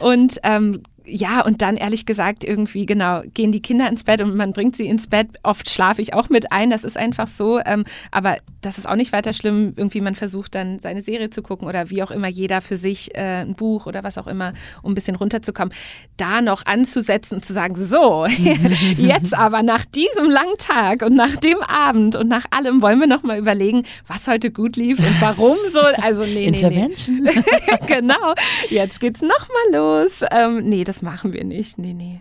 [0.00, 4.36] Und ähm, ja, und dann ehrlich gesagt, irgendwie, genau, gehen die Kinder ins Bett und
[4.36, 5.28] man bringt sie ins Bett.
[5.42, 7.60] Oft schlafe ich auch mit ein, das ist einfach so.
[7.64, 9.72] Ähm, aber das ist auch nicht weiter schlimm.
[9.76, 13.14] Irgendwie, man versucht dann seine Serie zu gucken oder wie auch immer, jeder für sich
[13.14, 15.74] äh, ein Buch oder was auch immer, um ein bisschen runterzukommen.
[16.16, 18.26] Da noch anzusetzen und zu sagen, so,
[18.96, 23.08] jetzt aber nach diesem langen Tag und nach dem Abend und nach allem wollen wir
[23.08, 25.80] nochmal überlegen, was heute gut lief und warum so.
[25.80, 27.22] Also, nee, Intervention.
[27.22, 27.76] nee, nee.
[27.86, 28.34] genau.
[28.70, 30.22] Jetzt geht's nochmal los.
[30.30, 31.78] Ähm, nee, das machen wir nicht.
[31.78, 32.20] Nee, nee.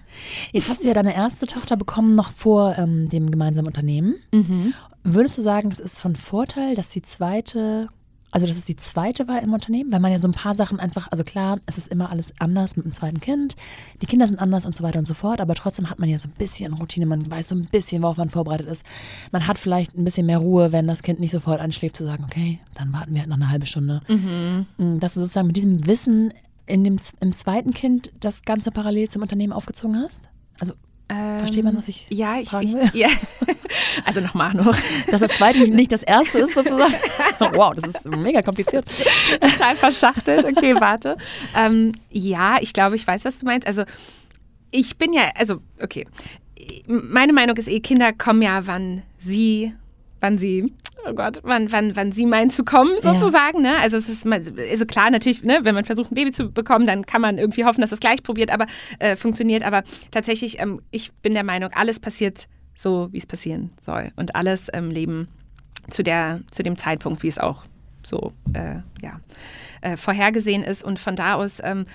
[0.53, 4.15] Jetzt hast du ja deine erste Tochter bekommen, noch vor ähm, dem gemeinsamen Unternehmen.
[4.31, 4.73] Mhm.
[5.03, 7.89] Würdest du sagen, es ist von Vorteil, dass die zweite,
[8.29, 9.91] also dass es die zweite war im Unternehmen?
[9.91, 12.77] Weil man ja so ein paar Sachen einfach, also klar, es ist immer alles anders
[12.77, 13.55] mit dem zweiten Kind,
[14.01, 16.19] die Kinder sind anders und so weiter und so fort, aber trotzdem hat man ja
[16.19, 18.85] so ein bisschen Routine, man weiß so ein bisschen, worauf man vorbereitet ist.
[19.31, 22.23] Man hat vielleicht ein bisschen mehr Ruhe, wenn das Kind nicht sofort anschläft, zu sagen,
[22.23, 24.01] okay, dann warten wir halt noch eine halbe Stunde.
[24.07, 24.67] Mhm.
[24.77, 26.31] Mm, dass du sozusagen mit diesem Wissen
[26.65, 30.29] in dem, im zweiten Kind das Ganze parallel zum Unternehmen aufgezogen hast?
[30.59, 30.73] Also
[31.09, 32.83] ähm, versteht man, was ich ja, ich, fragen will?
[32.85, 33.09] Ich, ja.
[34.05, 34.75] Also nochmal noch.
[35.09, 36.93] Dass das zweite nicht das erste ist sozusagen.
[37.53, 38.85] Wow, das ist mega kompliziert.
[39.39, 40.45] Total verschachtelt.
[40.45, 41.17] Okay, warte.
[41.55, 43.67] Ähm, ja, ich glaube, ich weiß, was du meinst.
[43.67, 43.83] Also
[44.71, 46.07] ich bin ja, also okay.
[46.87, 49.73] Meine Meinung ist eh, Kinder kommen ja, wann sie,
[50.19, 50.73] wann sie
[51.07, 53.63] oh Gott, wann, wann, wann sie meinen zu kommen, sozusagen.
[53.63, 53.73] Ja.
[53.73, 53.79] Ne?
[53.79, 57.05] Also es ist also klar, natürlich, ne, wenn man versucht, ein Baby zu bekommen, dann
[57.05, 58.65] kann man irgendwie hoffen, dass es gleich probiert, aber
[58.99, 59.63] äh, funktioniert.
[59.63, 64.11] Aber tatsächlich, ähm, ich bin der Meinung, alles passiert so, wie es passieren soll.
[64.15, 65.27] Und alles im Leben
[65.89, 67.65] zu, der, zu dem Zeitpunkt, wie es auch
[68.03, 69.19] so äh, ja,
[69.81, 70.83] äh, vorhergesehen ist.
[70.83, 71.85] Und von da aus ähm,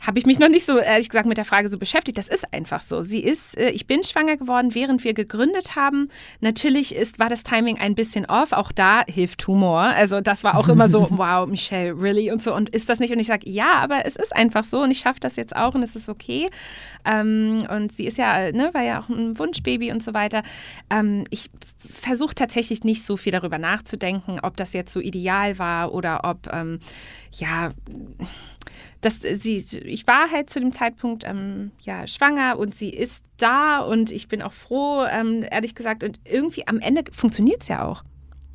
[0.00, 2.18] habe ich mich noch nicht so, ehrlich gesagt, mit der Frage so beschäftigt.
[2.18, 3.02] Das ist einfach so.
[3.02, 6.08] Sie ist, äh, ich bin schwanger geworden, während wir gegründet haben.
[6.40, 8.52] Natürlich ist, war das Timing ein bisschen off.
[8.52, 9.80] Auch da hilft Humor.
[9.80, 12.54] Also das war auch immer so, wow, Michelle, really und so.
[12.54, 13.12] Und ist das nicht?
[13.12, 15.74] Und ich sage, ja, aber es ist einfach so und ich schaffe das jetzt auch
[15.74, 16.48] und es ist okay.
[17.04, 20.42] Ähm, und sie ist ja, ne, war ja auch ein Wunschbaby und so weiter.
[20.90, 21.50] Ähm, ich
[21.90, 26.52] versuche tatsächlich nicht so viel darüber nachzudenken, ob das jetzt so ideal war oder ob,
[26.52, 26.78] ähm,
[27.32, 27.70] ja,
[29.04, 33.80] dass sie, ich war halt zu dem Zeitpunkt ähm, ja schwanger und sie ist da
[33.80, 36.02] und ich bin auch froh, ähm, ehrlich gesagt.
[36.04, 38.02] Und irgendwie am Ende funktioniert es ja auch.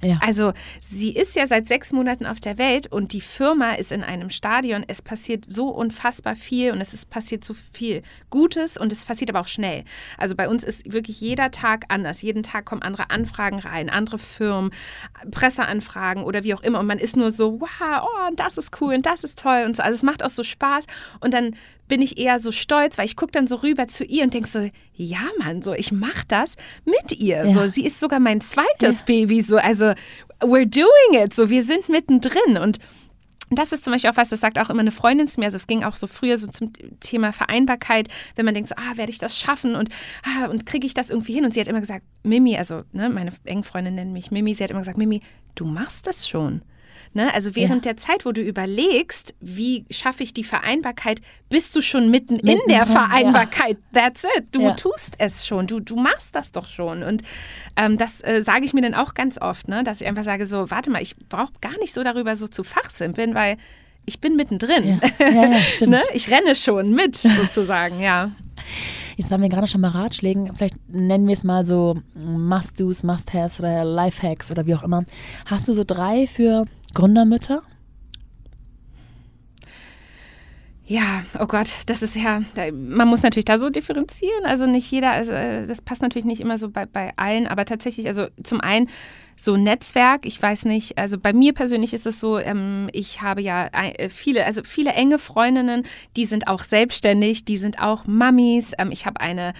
[0.01, 0.19] Ja.
[0.25, 4.03] Also sie ist ja seit sechs Monaten auf der Welt und die Firma ist in
[4.03, 4.85] einem Stadion.
[4.87, 9.29] Es passiert so unfassbar viel und es ist passiert so viel Gutes und es passiert
[9.29, 9.83] aber auch schnell.
[10.17, 12.21] Also bei uns ist wirklich jeder Tag anders.
[12.21, 14.71] Jeden Tag kommen andere Anfragen rein, andere Firmen,
[15.31, 16.79] Presseanfragen oder wie auch immer.
[16.79, 19.75] Und man ist nur so, wow, oh, das ist cool und das ist toll und
[19.75, 19.83] so.
[19.83, 20.85] Also es macht auch so Spaß.
[21.19, 21.55] Und dann
[21.89, 24.47] bin ich eher so stolz, weil ich gucke dann so rüber zu ihr und denke
[24.47, 27.45] so, ja Mann, so ich mache das mit ihr.
[27.45, 27.53] Ja.
[27.53, 29.05] So, sie ist sogar mein zweites ja.
[29.05, 29.41] Baby.
[29.41, 29.93] So, also
[30.39, 31.33] we're doing it.
[31.33, 32.79] So, wir sind mittendrin und
[33.51, 35.47] das ist zum Beispiel auch was, das sagt auch immer eine Freundin zu mir.
[35.47, 38.95] Also es ging auch so früher so zum Thema Vereinbarkeit, wenn man denkt so, ah,
[38.95, 39.89] werde ich das schaffen und,
[40.23, 41.45] ah, und kriege ich das irgendwie hin?
[41.45, 44.63] Und sie hat immer gesagt, Mimi, also ne, meine engen Freundin nennt mich Mimi, sie
[44.63, 45.19] hat immer gesagt, Mimi,
[45.55, 46.61] du machst das schon.
[47.13, 47.33] Ne?
[47.33, 47.93] Also während ja.
[47.93, 52.49] der Zeit, wo du überlegst, wie schaffe ich die Vereinbarkeit, bist du schon mitten, mitten
[52.49, 53.77] in der Vereinbarkeit.
[53.93, 54.01] Ja.
[54.01, 54.45] That's it.
[54.51, 54.73] Du ja.
[54.73, 55.65] tust es schon.
[55.65, 57.01] Du, du machst das doch schon.
[57.01, 57.23] Und
[57.75, 59.83] ähm, das äh, sage ich mir dann auch ganz oft, ne?
[59.83, 62.63] dass ich einfach sage so, warte mal, ich brauche gar nicht so darüber so zu
[62.63, 63.57] fachsimpeln, weil
[64.05, 64.99] ich bin mittendrin.
[65.19, 66.01] ne?
[66.13, 68.31] Ich renne schon mit, sozusagen, ja.
[69.17, 70.53] Jetzt waren wir gerade schon bei Ratschlägen.
[70.53, 75.03] Vielleicht nennen wir es mal so Must-Dos, Must-Haves oder Lifehacks oder wie auch immer.
[75.45, 77.61] Hast du so drei für Gründermütter?
[80.89, 82.41] Ja, oh Gott, das ist ja,
[82.73, 84.43] man muss natürlich da so differenzieren.
[84.45, 87.65] Also nicht jeder, also äh, das passt natürlich nicht immer so bei, bei allen, aber
[87.65, 88.89] tatsächlich, also zum einen
[89.37, 93.43] so Netzwerk, ich weiß nicht, also bei mir persönlich ist es so, ähm, ich habe
[93.43, 95.83] ja äh, viele, also viele enge Freundinnen,
[96.15, 98.71] die sind auch selbstständig, die sind auch Mummies.
[98.79, 99.53] Ähm, ich habe eine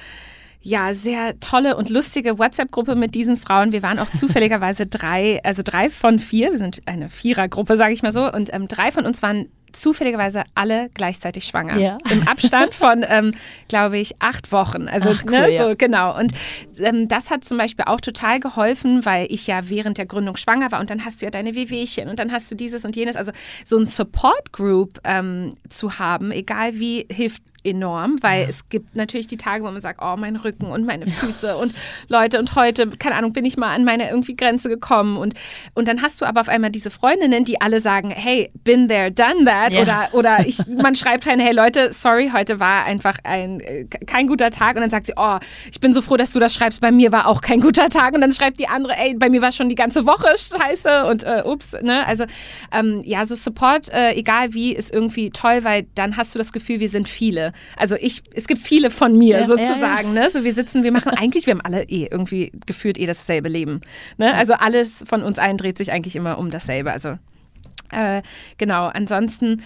[0.62, 3.72] ja, sehr tolle und lustige WhatsApp-Gruppe mit diesen Frauen.
[3.72, 8.02] Wir waren auch zufälligerweise drei, also drei von vier, wir sind eine Vierergruppe, sage ich
[8.02, 11.78] mal so, und ähm, drei von uns waren zufälligerweise alle gleichzeitig schwanger.
[11.78, 11.98] Ja.
[12.10, 13.34] Im Abstand von, ähm,
[13.68, 14.88] glaube ich, acht Wochen.
[14.88, 15.74] Also, Ach, ne, cool, ne, so, ja.
[15.76, 16.18] genau.
[16.18, 16.32] Und
[16.80, 20.72] ähm, das hat zum Beispiel auch total geholfen, weil ich ja während der Gründung schwanger
[20.72, 23.16] war und dann hast du ja deine Wehwehchen und dann hast du dieses und jenes.
[23.16, 23.32] Also,
[23.64, 28.48] so ein Support Group ähm, zu haben, egal wie, hilft enorm, weil ja.
[28.48, 31.74] es gibt natürlich die Tage, wo man sagt, oh, mein Rücken und meine Füße und
[32.08, 35.18] Leute und heute, keine Ahnung, bin ich mal an meine irgendwie Grenze gekommen.
[35.18, 35.34] Und,
[35.74, 39.12] und dann hast du aber auf einmal diese Freundinnen, die alle sagen, hey, been there,
[39.12, 39.74] done that.
[39.74, 39.82] Ja.
[39.82, 44.28] oder, oder ich, man schreibt rein, hey Leute, sorry, heute war einfach ein, äh, kein
[44.28, 44.76] guter Tag.
[44.76, 45.38] Und dann sagt sie, oh,
[45.72, 48.14] ich bin so froh, dass du das schreibst, bei mir war auch kein guter Tag.
[48.14, 51.06] Und dann schreibt die andere, ey, bei mir war schon die ganze Woche scheiße.
[51.06, 52.26] Und äh, ups, ne, also
[52.72, 56.54] ähm, ja, so Support, äh, egal wie, ist irgendwie toll, weil dann hast du das
[56.54, 60.10] Gefühl, wir sind viele also ich, es gibt viele von mir ja, sozusagen.
[60.10, 60.24] Ja, ja.
[60.24, 60.30] Ne?
[60.30, 63.82] So wir sitzen, wir machen eigentlich, wir haben alle eh irgendwie gefühlt eh dasselbe Leben.
[64.18, 64.34] Ne?
[64.36, 66.92] Also alles von uns allen dreht sich eigentlich immer um dasselbe.
[66.92, 67.18] Also
[67.92, 68.22] äh,
[68.58, 69.62] genau, ansonsten,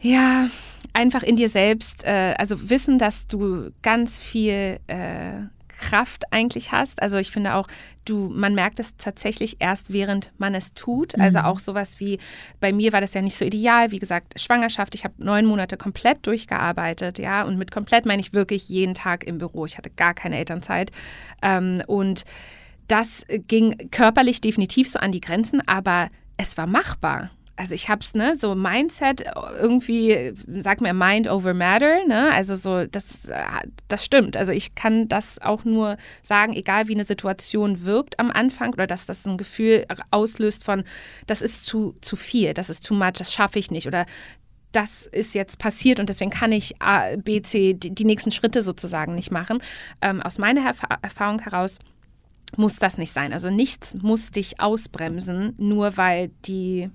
[0.00, 0.48] ja,
[0.92, 5.42] einfach in dir selbst, äh, also wissen, dass du ganz viel äh,
[5.78, 7.02] Kraft eigentlich hast.
[7.02, 7.66] Also ich finde auch,
[8.04, 11.18] du, man merkt es tatsächlich erst, während man es tut.
[11.18, 11.44] Also mhm.
[11.44, 12.18] auch sowas wie,
[12.60, 13.90] bei mir war das ja nicht so ideal.
[13.90, 17.42] Wie gesagt, Schwangerschaft, ich habe neun Monate komplett durchgearbeitet, ja.
[17.42, 19.66] Und mit komplett meine ich wirklich jeden Tag im Büro.
[19.66, 20.90] Ich hatte gar keine Elternzeit.
[21.42, 22.24] Ähm, und
[22.88, 28.14] das ging körperlich definitiv so an die Grenzen, aber es war machbar also ich hab's,
[28.14, 29.24] ne, so Mindset,
[29.58, 33.28] irgendwie, sag mir Mind over Matter, ne, also so, das,
[33.88, 34.36] das stimmt.
[34.36, 38.86] Also ich kann das auch nur sagen, egal wie eine Situation wirkt am Anfang oder
[38.86, 40.84] dass das ein Gefühl auslöst von,
[41.26, 44.04] das ist zu, zu viel, das ist too much, das schaffe ich nicht oder
[44.72, 48.60] das ist jetzt passiert und deswegen kann ich A, B, C, die, die nächsten Schritte
[48.60, 49.62] sozusagen nicht machen.
[50.02, 51.78] Ähm, aus meiner Erf Erfahrung heraus
[52.58, 53.32] muss das nicht sein.
[53.32, 56.90] Also nichts muss dich ausbremsen, nur weil die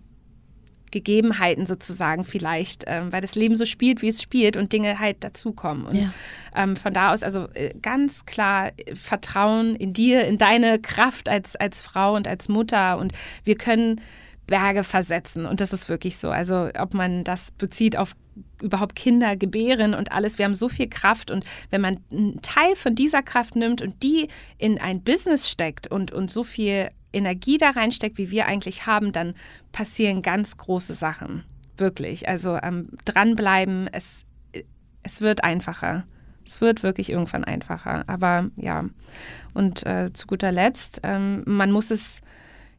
[0.92, 5.24] Gegebenheiten sozusagen vielleicht, ähm, weil das Leben so spielt, wie es spielt und Dinge halt
[5.24, 5.86] dazukommen.
[5.86, 6.14] Und ja.
[6.56, 11.30] ähm, von da aus also äh, ganz klar äh, Vertrauen in dir, in deine Kraft
[11.30, 13.14] als, als Frau und als Mutter und
[13.44, 14.02] wir können
[14.48, 16.30] Berge versetzen und das ist wirklich so.
[16.30, 18.16] Also ob man das bezieht auf
[18.62, 20.38] überhaupt Kinder gebären und alles.
[20.38, 24.04] Wir haben so viel Kraft und wenn man einen Teil von dieser Kraft nimmt und
[24.04, 24.28] die
[24.58, 29.12] in ein Business steckt und, und so viel Energie da reinsteckt, wie wir eigentlich haben,
[29.12, 29.34] dann
[29.72, 31.44] passieren ganz große Sachen.
[31.78, 32.28] Wirklich.
[32.28, 34.24] Also ähm, dranbleiben, es,
[35.04, 36.06] es wird einfacher.
[36.46, 38.04] Es wird wirklich irgendwann einfacher.
[38.08, 38.86] Aber ja,
[39.54, 42.22] und äh, zu guter Letzt, ähm, man muss es,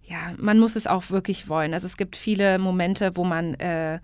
[0.05, 1.75] ja, man muss es auch wirklich wollen.
[1.75, 4.01] Also es gibt viele Momente, wo man äh,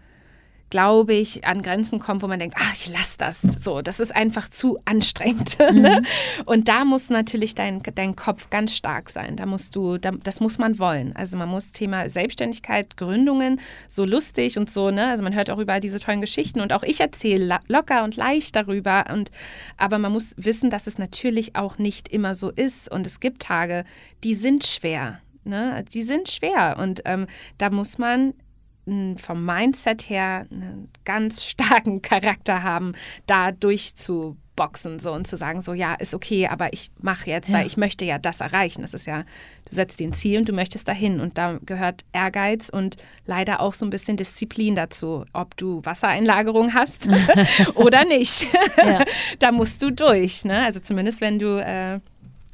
[0.71, 3.41] glaube ich, an Grenzen kommt, wo man denkt, ach, ich lasse das.
[3.41, 5.57] So, das ist einfach zu anstrengend.
[5.79, 6.01] Ne?
[6.01, 6.43] Mhm.
[6.47, 9.37] Und da muss natürlich dein, dein Kopf ganz stark sein.
[9.37, 11.15] Da musst du, da, das muss man wollen.
[11.15, 15.09] Also man muss Thema Selbstständigkeit, Gründungen, so lustig und so, ne?
[15.09, 18.57] Also man hört auch über diese tollen Geschichten und auch ich erzähle locker und leicht
[18.57, 19.05] darüber.
[19.13, 19.31] Und
[19.77, 22.91] aber man muss wissen, dass es natürlich auch nicht immer so ist.
[22.91, 23.85] Und es gibt Tage,
[24.25, 25.21] die sind schwer.
[25.45, 25.85] Ne?
[25.93, 26.77] Die sind schwer.
[26.79, 27.27] Und ähm,
[27.59, 28.35] da muss man
[29.19, 32.93] vom Mindset her einen ganz starken Charakter haben,
[33.27, 37.59] da durchzuboxen so und zu sagen, so ja, ist okay, aber ich mache jetzt, ja.
[37.59, 38.83] weil ich möchte ja das erreichen.
[38.83, 39.23] Das ist ja,
[39.65, 43.61] du setzt dir ein Ziel und du möchtest dahin und da gehört Ehrgeiz und leider
[43.61, 47.09] auch so ein bisschen Disziplin dazu, ob du Wassereinlagerung hast
[47.75, 48.49] oder nicht.
[48.77, 49.05] Ja.
[49.39, 50.45] da musst du durch.
[50.45, 50.65] Ne?
[50.65, 52.01] Also zumindest wenn du äh,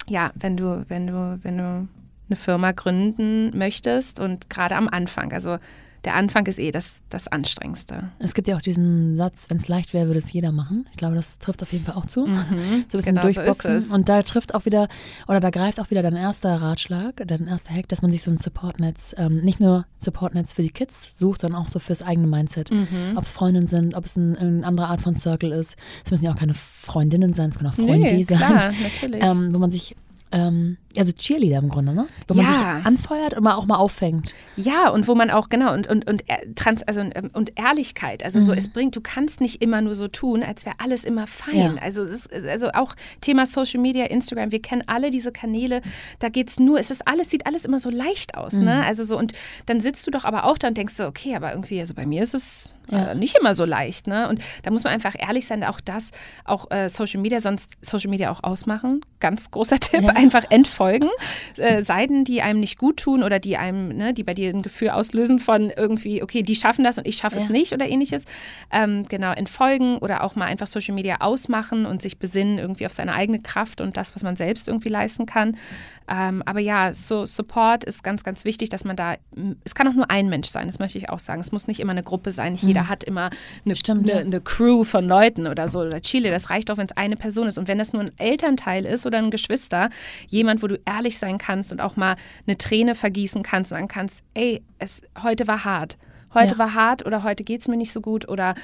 [0.09, 1.89] ja, wenn du, wenn du, wenn du
[2.29, 5.59] eine Firma gründen möchtest und gerade am Anfang, also
[6.05, 8.11] der Anfang ist eh das, das Anstrengendste.
[8.19, 10.87] Es gibt ja auch diesen Satz, wenn es leicht wäre, würde es jeder machen.
[10.91, 12.27] Ich glaube, das trifft auf jeden Fall auch zu.
[12.27, 13.81] Mhm, so ein bisschen genau durchboxen.
[13.81, 14.89] So und da trifft auch wieder,
[15.29, 18.31] oder da greift auch wieder dein erster Ratschlag, dein erster Hack, dass man sich so
[18.31, 22.27] ein Supportnetz, ähm, nicht nur Supportnetz für die Kids sucht, sondern auch so fürs eigene
[22.27, 22.71] Mindset.
[22.71, 23.17] Mhm.
[23.17, 25.77] Ob es Freundinnen sind, ob es ein, eine andere Art von Circle ist.
[26.05, 28.37] Es müssen ja auch keine Freundinnen sein, es können auch Freunde nee, sein.
[28.37, 29.25] Klar, natürlich.
[29.25, 29.97] Ähm, wo man sich
[30.33, 32.07] ähm, also Cheerleader im Grunde, ne?
[32.29, 32.77] Wo man ja.
[32.77, 34.35] sich anfeuert und man auch mal auffängt.
[34.57, 36.25] Ja, und wo man auch, genau, und, und, und,
[36.55, 38.25] trans, also, ähm, und Ehrlichkeit.
[38.25, 38.45] Also mhm.
[38.45, 41.77] so, es bringt, du kannst nicht immer nur so tun, als wäre alles immer fein.
[41.77, 41.83] Ja.
[41.83, 45.81] Also, ist, also auch Thema Social Media, Instagram, wir kennen alle diese Kanäle,
[46.19, 48.61] da geht es nur, es ist alles, sieht alles immer so leicht aus, ne?
[48.61, 48.67] mhm.
[48.67, 48.85] ne?
[48.85, 49.33] Also so, und
[49.67, 52.07] dann sitzt du doch aber auch da und denkst so, okay, aber irgendwie, also bei
[52.07, 53.13] mir ist es ja.
[53.13, 54.07] Äh, nicht immer so leicht.
[54.07, 54.29] Ne?
[54.29, 56.11] Und da muss man einfach ehrlich sein, auch das,
[56.45, 59.01] auch äh, Social Media, sonst Social Media auch ausmachen.
[59.21, 60.11] Ganz großer Tipp, ja.
[60.11, 61.11] einfach entfolgen entfolgen.
[61.57, 64.63] Äh, Seiten, die einem nicht gut tun oder die einem, ne, die bei dir ein
[64.63, 67.43] Gefühl auslösen von irgendwie, okay, die schaffen das und ich schaffe ja.
[67.43, 68.25] es nicht oder ähnliches.
[68.73, 72.93] Ähm, genau, entfolgen oder auch mal einfach Social Media ausmachen und sich besinnen irgendwie auf
[72.93, 75.57] seine eigene Kraft und das, was man selbst irgendwie leisten kann.
[76.09, 79.17] Ähm, aber ja, so Support ist ganz, ganz wichtig, dass man da,
[79.65, 81.41] es kann auch nur ein Mensch sein, das möchte ich auch sagen.
[81.41, 82.53] Es muss nicht immer eine Gruppe sein.
[82.53, 82.69] Nicht mhm.
[82.69, 83.31] jeder hat immer
[83.65, 86.31] eine, Stimmt, eine, eine, Crew von Leuten oder so oder Chile.
[86.31, 87.59] Das reicht auch, wenn es eine Person ist.
[87.59, 89.89] Und wenn das nur ein Elternteil ist oder ein Geschwister,
[90.29, 92.17] jemand, wo du ehrlich sein kannst und auch mal
[92.47, 95.97] eine Träne vergießen kannst und sagen kannst, ey, es, heute war hart.
[96.33, 96.59] Heute ja.
[96.59, 98.55] war hart oder heute geht es mir nicht so gut oder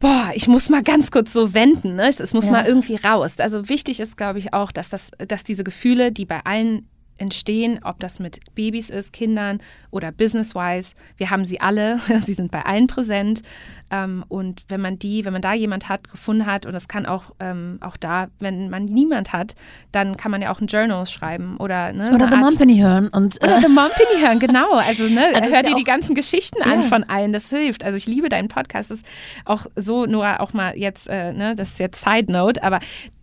[0.00, 2.06] boah, ich muss mal ganz kurz so wenden, ne?
[2.06, 2.52] es, es muss ja.
[2.52, 3.40] mal irgendwie raus.
[3.40, 6.88] Also wichtig ist, glaube ich, auch, dass, das, dass diese Gefühle, die bei allen
[7.18, 9.58] entstehen, ob das mit Babys ist, Kindern
[9.90, 10.94] oder business-wise.
[11.16, 13.42] Wir haben sie alle, sie sind bei allen präsent.
[13.90, 17.06] Ähm, und wenn man die, wenn man da jemand hat, gefunden hat, und das kann
[17.06, 19.54] auch, ähm, auch da, wenn man niemand hat,
[19.92, 23.08] dann kann man ja auch ein Journal schreiben oder ne, Oder The Mompany hören.
[23.08, 24.74] Und, äh oder The Mompany hören, genau.
[24.74, 27.84] Also, ne, also hör dir ja die ganzen Geschichten an von allen, das hilft.
[27.84, 28.90] Also ich liebe deinen Podcast.
[28.90, 29.06] Das ist
[29.44, 32.80] auch so, nur auch mal jetzt, äh, ne, das ist jetzt Side Note, aber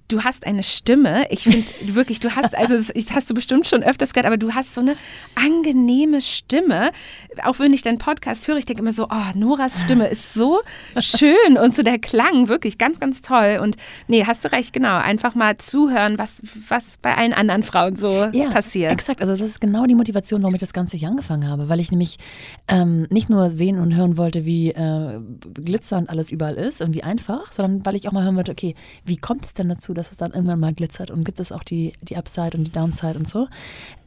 [0.07, 1.25] du hast eine Stimme.
[1.29, 4.53] Ich finde wirklich, du hast, also das hast du bestimmt schon öfters gehört, aber du
[4.53, 4.95] hast so eine
[5.35, 6.91] angenehme Stimme.
[7.43, 10.61] Auch wenn ich deinen Podcast höre, ich denke immer so, oh, Noras Stimme ist so
[10.99, 13.59] schön und so der Klang, wirklich ganz, ganz toll.
[13.61, 13.77] Und
[14.07, 14.97] nee, hast du recht, genau.
[14.97, 18.91] Einfach mal zuhören, was, was bei allen anderen Frauen so ja, passiert.
[18.91, 21.79] Exakt, also das ist genau die Motivation, warum ich das Ganze hier angefangen habe, weil
[21.79, 22.17] ich nämlich
[22.67, 25.19] ähm, nicht nur sehen und hören wollte, wie äh,
[25.53, 28.75] glitzernd alles überall ist und wie einfach, sondern weil ich auch mal hören wollte, okay,
[29.03, 31.63] wie kommt es denn dazu, dass es dann irgendwann mal glitzert und gibt es auch
[31.63, 33.47] die, die Upside und die Downside und so.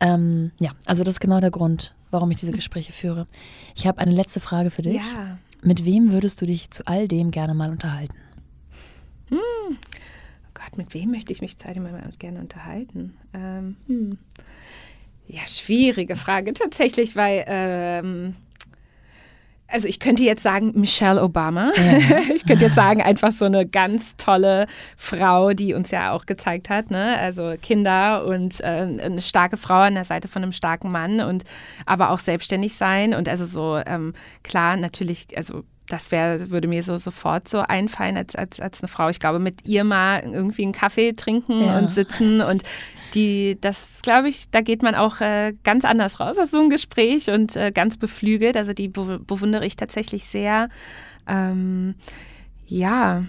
[0.00, 3.26] Ähm, ja, also das ist genau der Grund, warum ich diese Gespräche führe.
[3.74, 4.96] Ich habe eine letzte Frage für dich.
[4.96, 5.38] Ja.
[5.62, 8.14] Mit wem würdest du dich zu all dem gerne mal unterhalten?
[9.28, 9.38] Hm.
[9.38, 13.14] Oh Gott, mit wem möchte ich mich zu all dem mal gerne unterhalten?
[13.34, 14.18] Ähm, hm.
[15.26, 18.34] Ja, schwierige Frage tatsächlich, weil ähm,
[19.68, 21.72] also ich könnte jetzt sagen Michelle Obama.
[21.76, 22.18] Ja.
[22.34, 24.66] Ich könnte jetzt sagen einfach so eine ganz tolle
[24.96, 27.18] Frau, die uns ja auch gezeigt hat, ne?
[27.18, 31.44] Also Kinder und äh, eine starke Frau an der Seite von einem starken Mann und
[31.84, 36.82] aber auch selbstständig sein und also so ähm, klar natürlich also das wäre, würde mir
[36.82, 39.08] so sofort so einfallen als, als, als eine Frau.
[39.08, 41.78] Ich glaube, mit ihr mal irgendwie einen Kaffee trinken ja.
[41.78, 42.62] und sitzen und
[43.14, 46.68] die, das glaube ich, da geht man auch äh, ganz anders raus aus so einem
[46.68, 48.56] Gespräch und äh, ganz beflügelt.
[48.56, 50.68] Also die bewundere ich tatsächlich sehr.
[51.26, 51.94] Ähm,
[52.66, 53.24] ja,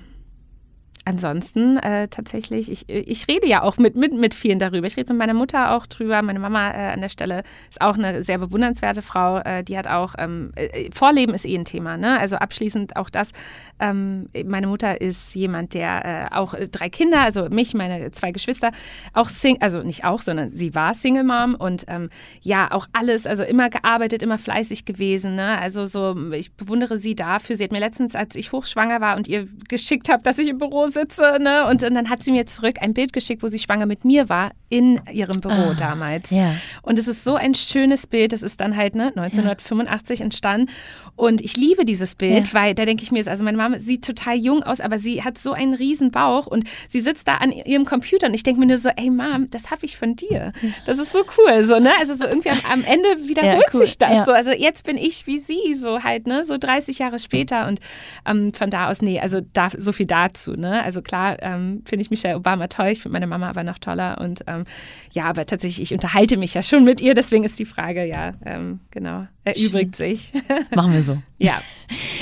[1.10, 4.86] ansonsten äh, tatsächlich, ich, ich rede ja auch mit, mit, mit vielen darüber.
[4.86, 6.22] Ich rede mit meiner Mutter auch drüber.
[6.22, 9.40] Meine Mama äh, an der Stelle ist auch eine sehr bewundernswerte Frau.
[9.40, 11.98] Äh, die hat auch, ähm, äh, Vorleben ist eh ein Thema.
[11.98, 12.20] Ne?
[12.20, 13.32] Also abschließend auch das.
[13.80, 18.72] Ähm, meine Mutter ist jemand, der äh, auch drei Kinder, also mich, meine zwei Geschwister,
[19.14, 22.10] auch Single, also nicht auch, sondern sie war Single Mom und ähm,
[22.42, 25.36] ja, auch alles, also immer gearbeitet, immer fleißig gewesen.
[25.36, 25.58] Ne?
[25.58, 27.56] Also so, ich bewundere sie dafür.
[27.56, 30.60] Sie hat mir letztens, als ich hochschwanger war und ihr geschickt habe, dass ich im
[30.60, 31.66] Büro sitze, sitze, ne?
[31.68, 34.30] Und, und, dann hat sie mir zurück ein Bild geschickt, wo sie schwanger mit mir
[34.30, 36.32] war, in ihrem Büro ah, damals.
[36.32, 36.54] Ja.
[36.82, 40.26] Und es ist so ein schönes Bild, das ist dann halt ne, 1985 ja.
[40.26, 40.72] entstanden.
[41.16, 42.54] Und ich liebe dieses Bild, ja.
[42.54, 45.38] weil da denke ich mir, also meine Mama sieht total jung aus, aber sie hat
[45.38, 48.68] so einen riesen Bauch und sie sitzt da an ihrem Computer und ich denke mir
[48.68, 50.54] nur so, ey Mom, das habe ich von dir.
[50.86, 51.92] Das ist so cool, so, ne?
[52.00, 53.86] Also so irgendwie am, am Ende wiederholt cool.
[53.86, 54.32] sich das so.
[54.32, 56.46] Also jetzt bin ich wie sie, so halt, ne?
[56.46, 57.80] So 30 Jahre später und
[58.26, 60.79] ähm, von da aus, nee, also da, so viel dazu, ne?
[60.84, 64.20] Also klar ähm, finde ich Michelle Obama toll, ich finde meine Mama aber noch toller.
[64.20, 64.64] Und ähm,
[65.12, 68.34] ja, aber tatsächlich, ich unterhalte mich ja schon mit ihr, deswegen ist die Frage, ja,
[68.46, 70.16] ähm, genau, erübrigt Schön.
[70.16, 70.34] sich.
[70.76, 71.18] Machen wir so.
[71.38, 71.62] Ja.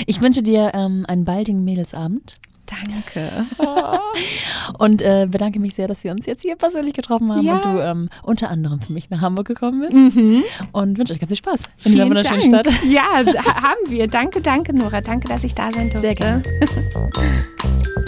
[0.06, 2.38] Ich wünsche dir ähm, einen baldigen Mädelsabend.
[2.68, 3.46] Danke.
[4.78, 7.54] Und äh, bedanke mich sehr, dass wir uns jetzt hier persönlich getroffen haben ja.
[7.54, 10.16] und du ähm, unter anderem für mich nach Hamburg gekommen bist.
[10.16, 10.44] Mhm.
[10.72, 12.68] Und wünsche euch ganz viel Spaß in dieser wunderschönen Stadt.
[12.86, 14.06] Ja, haben wir.
[14.06, 15.00] Danke, danke, Nora.
[15.00, 16.00] Danke, dass ich da sein durfte.
[16.00, 16.42] Sehr gerne.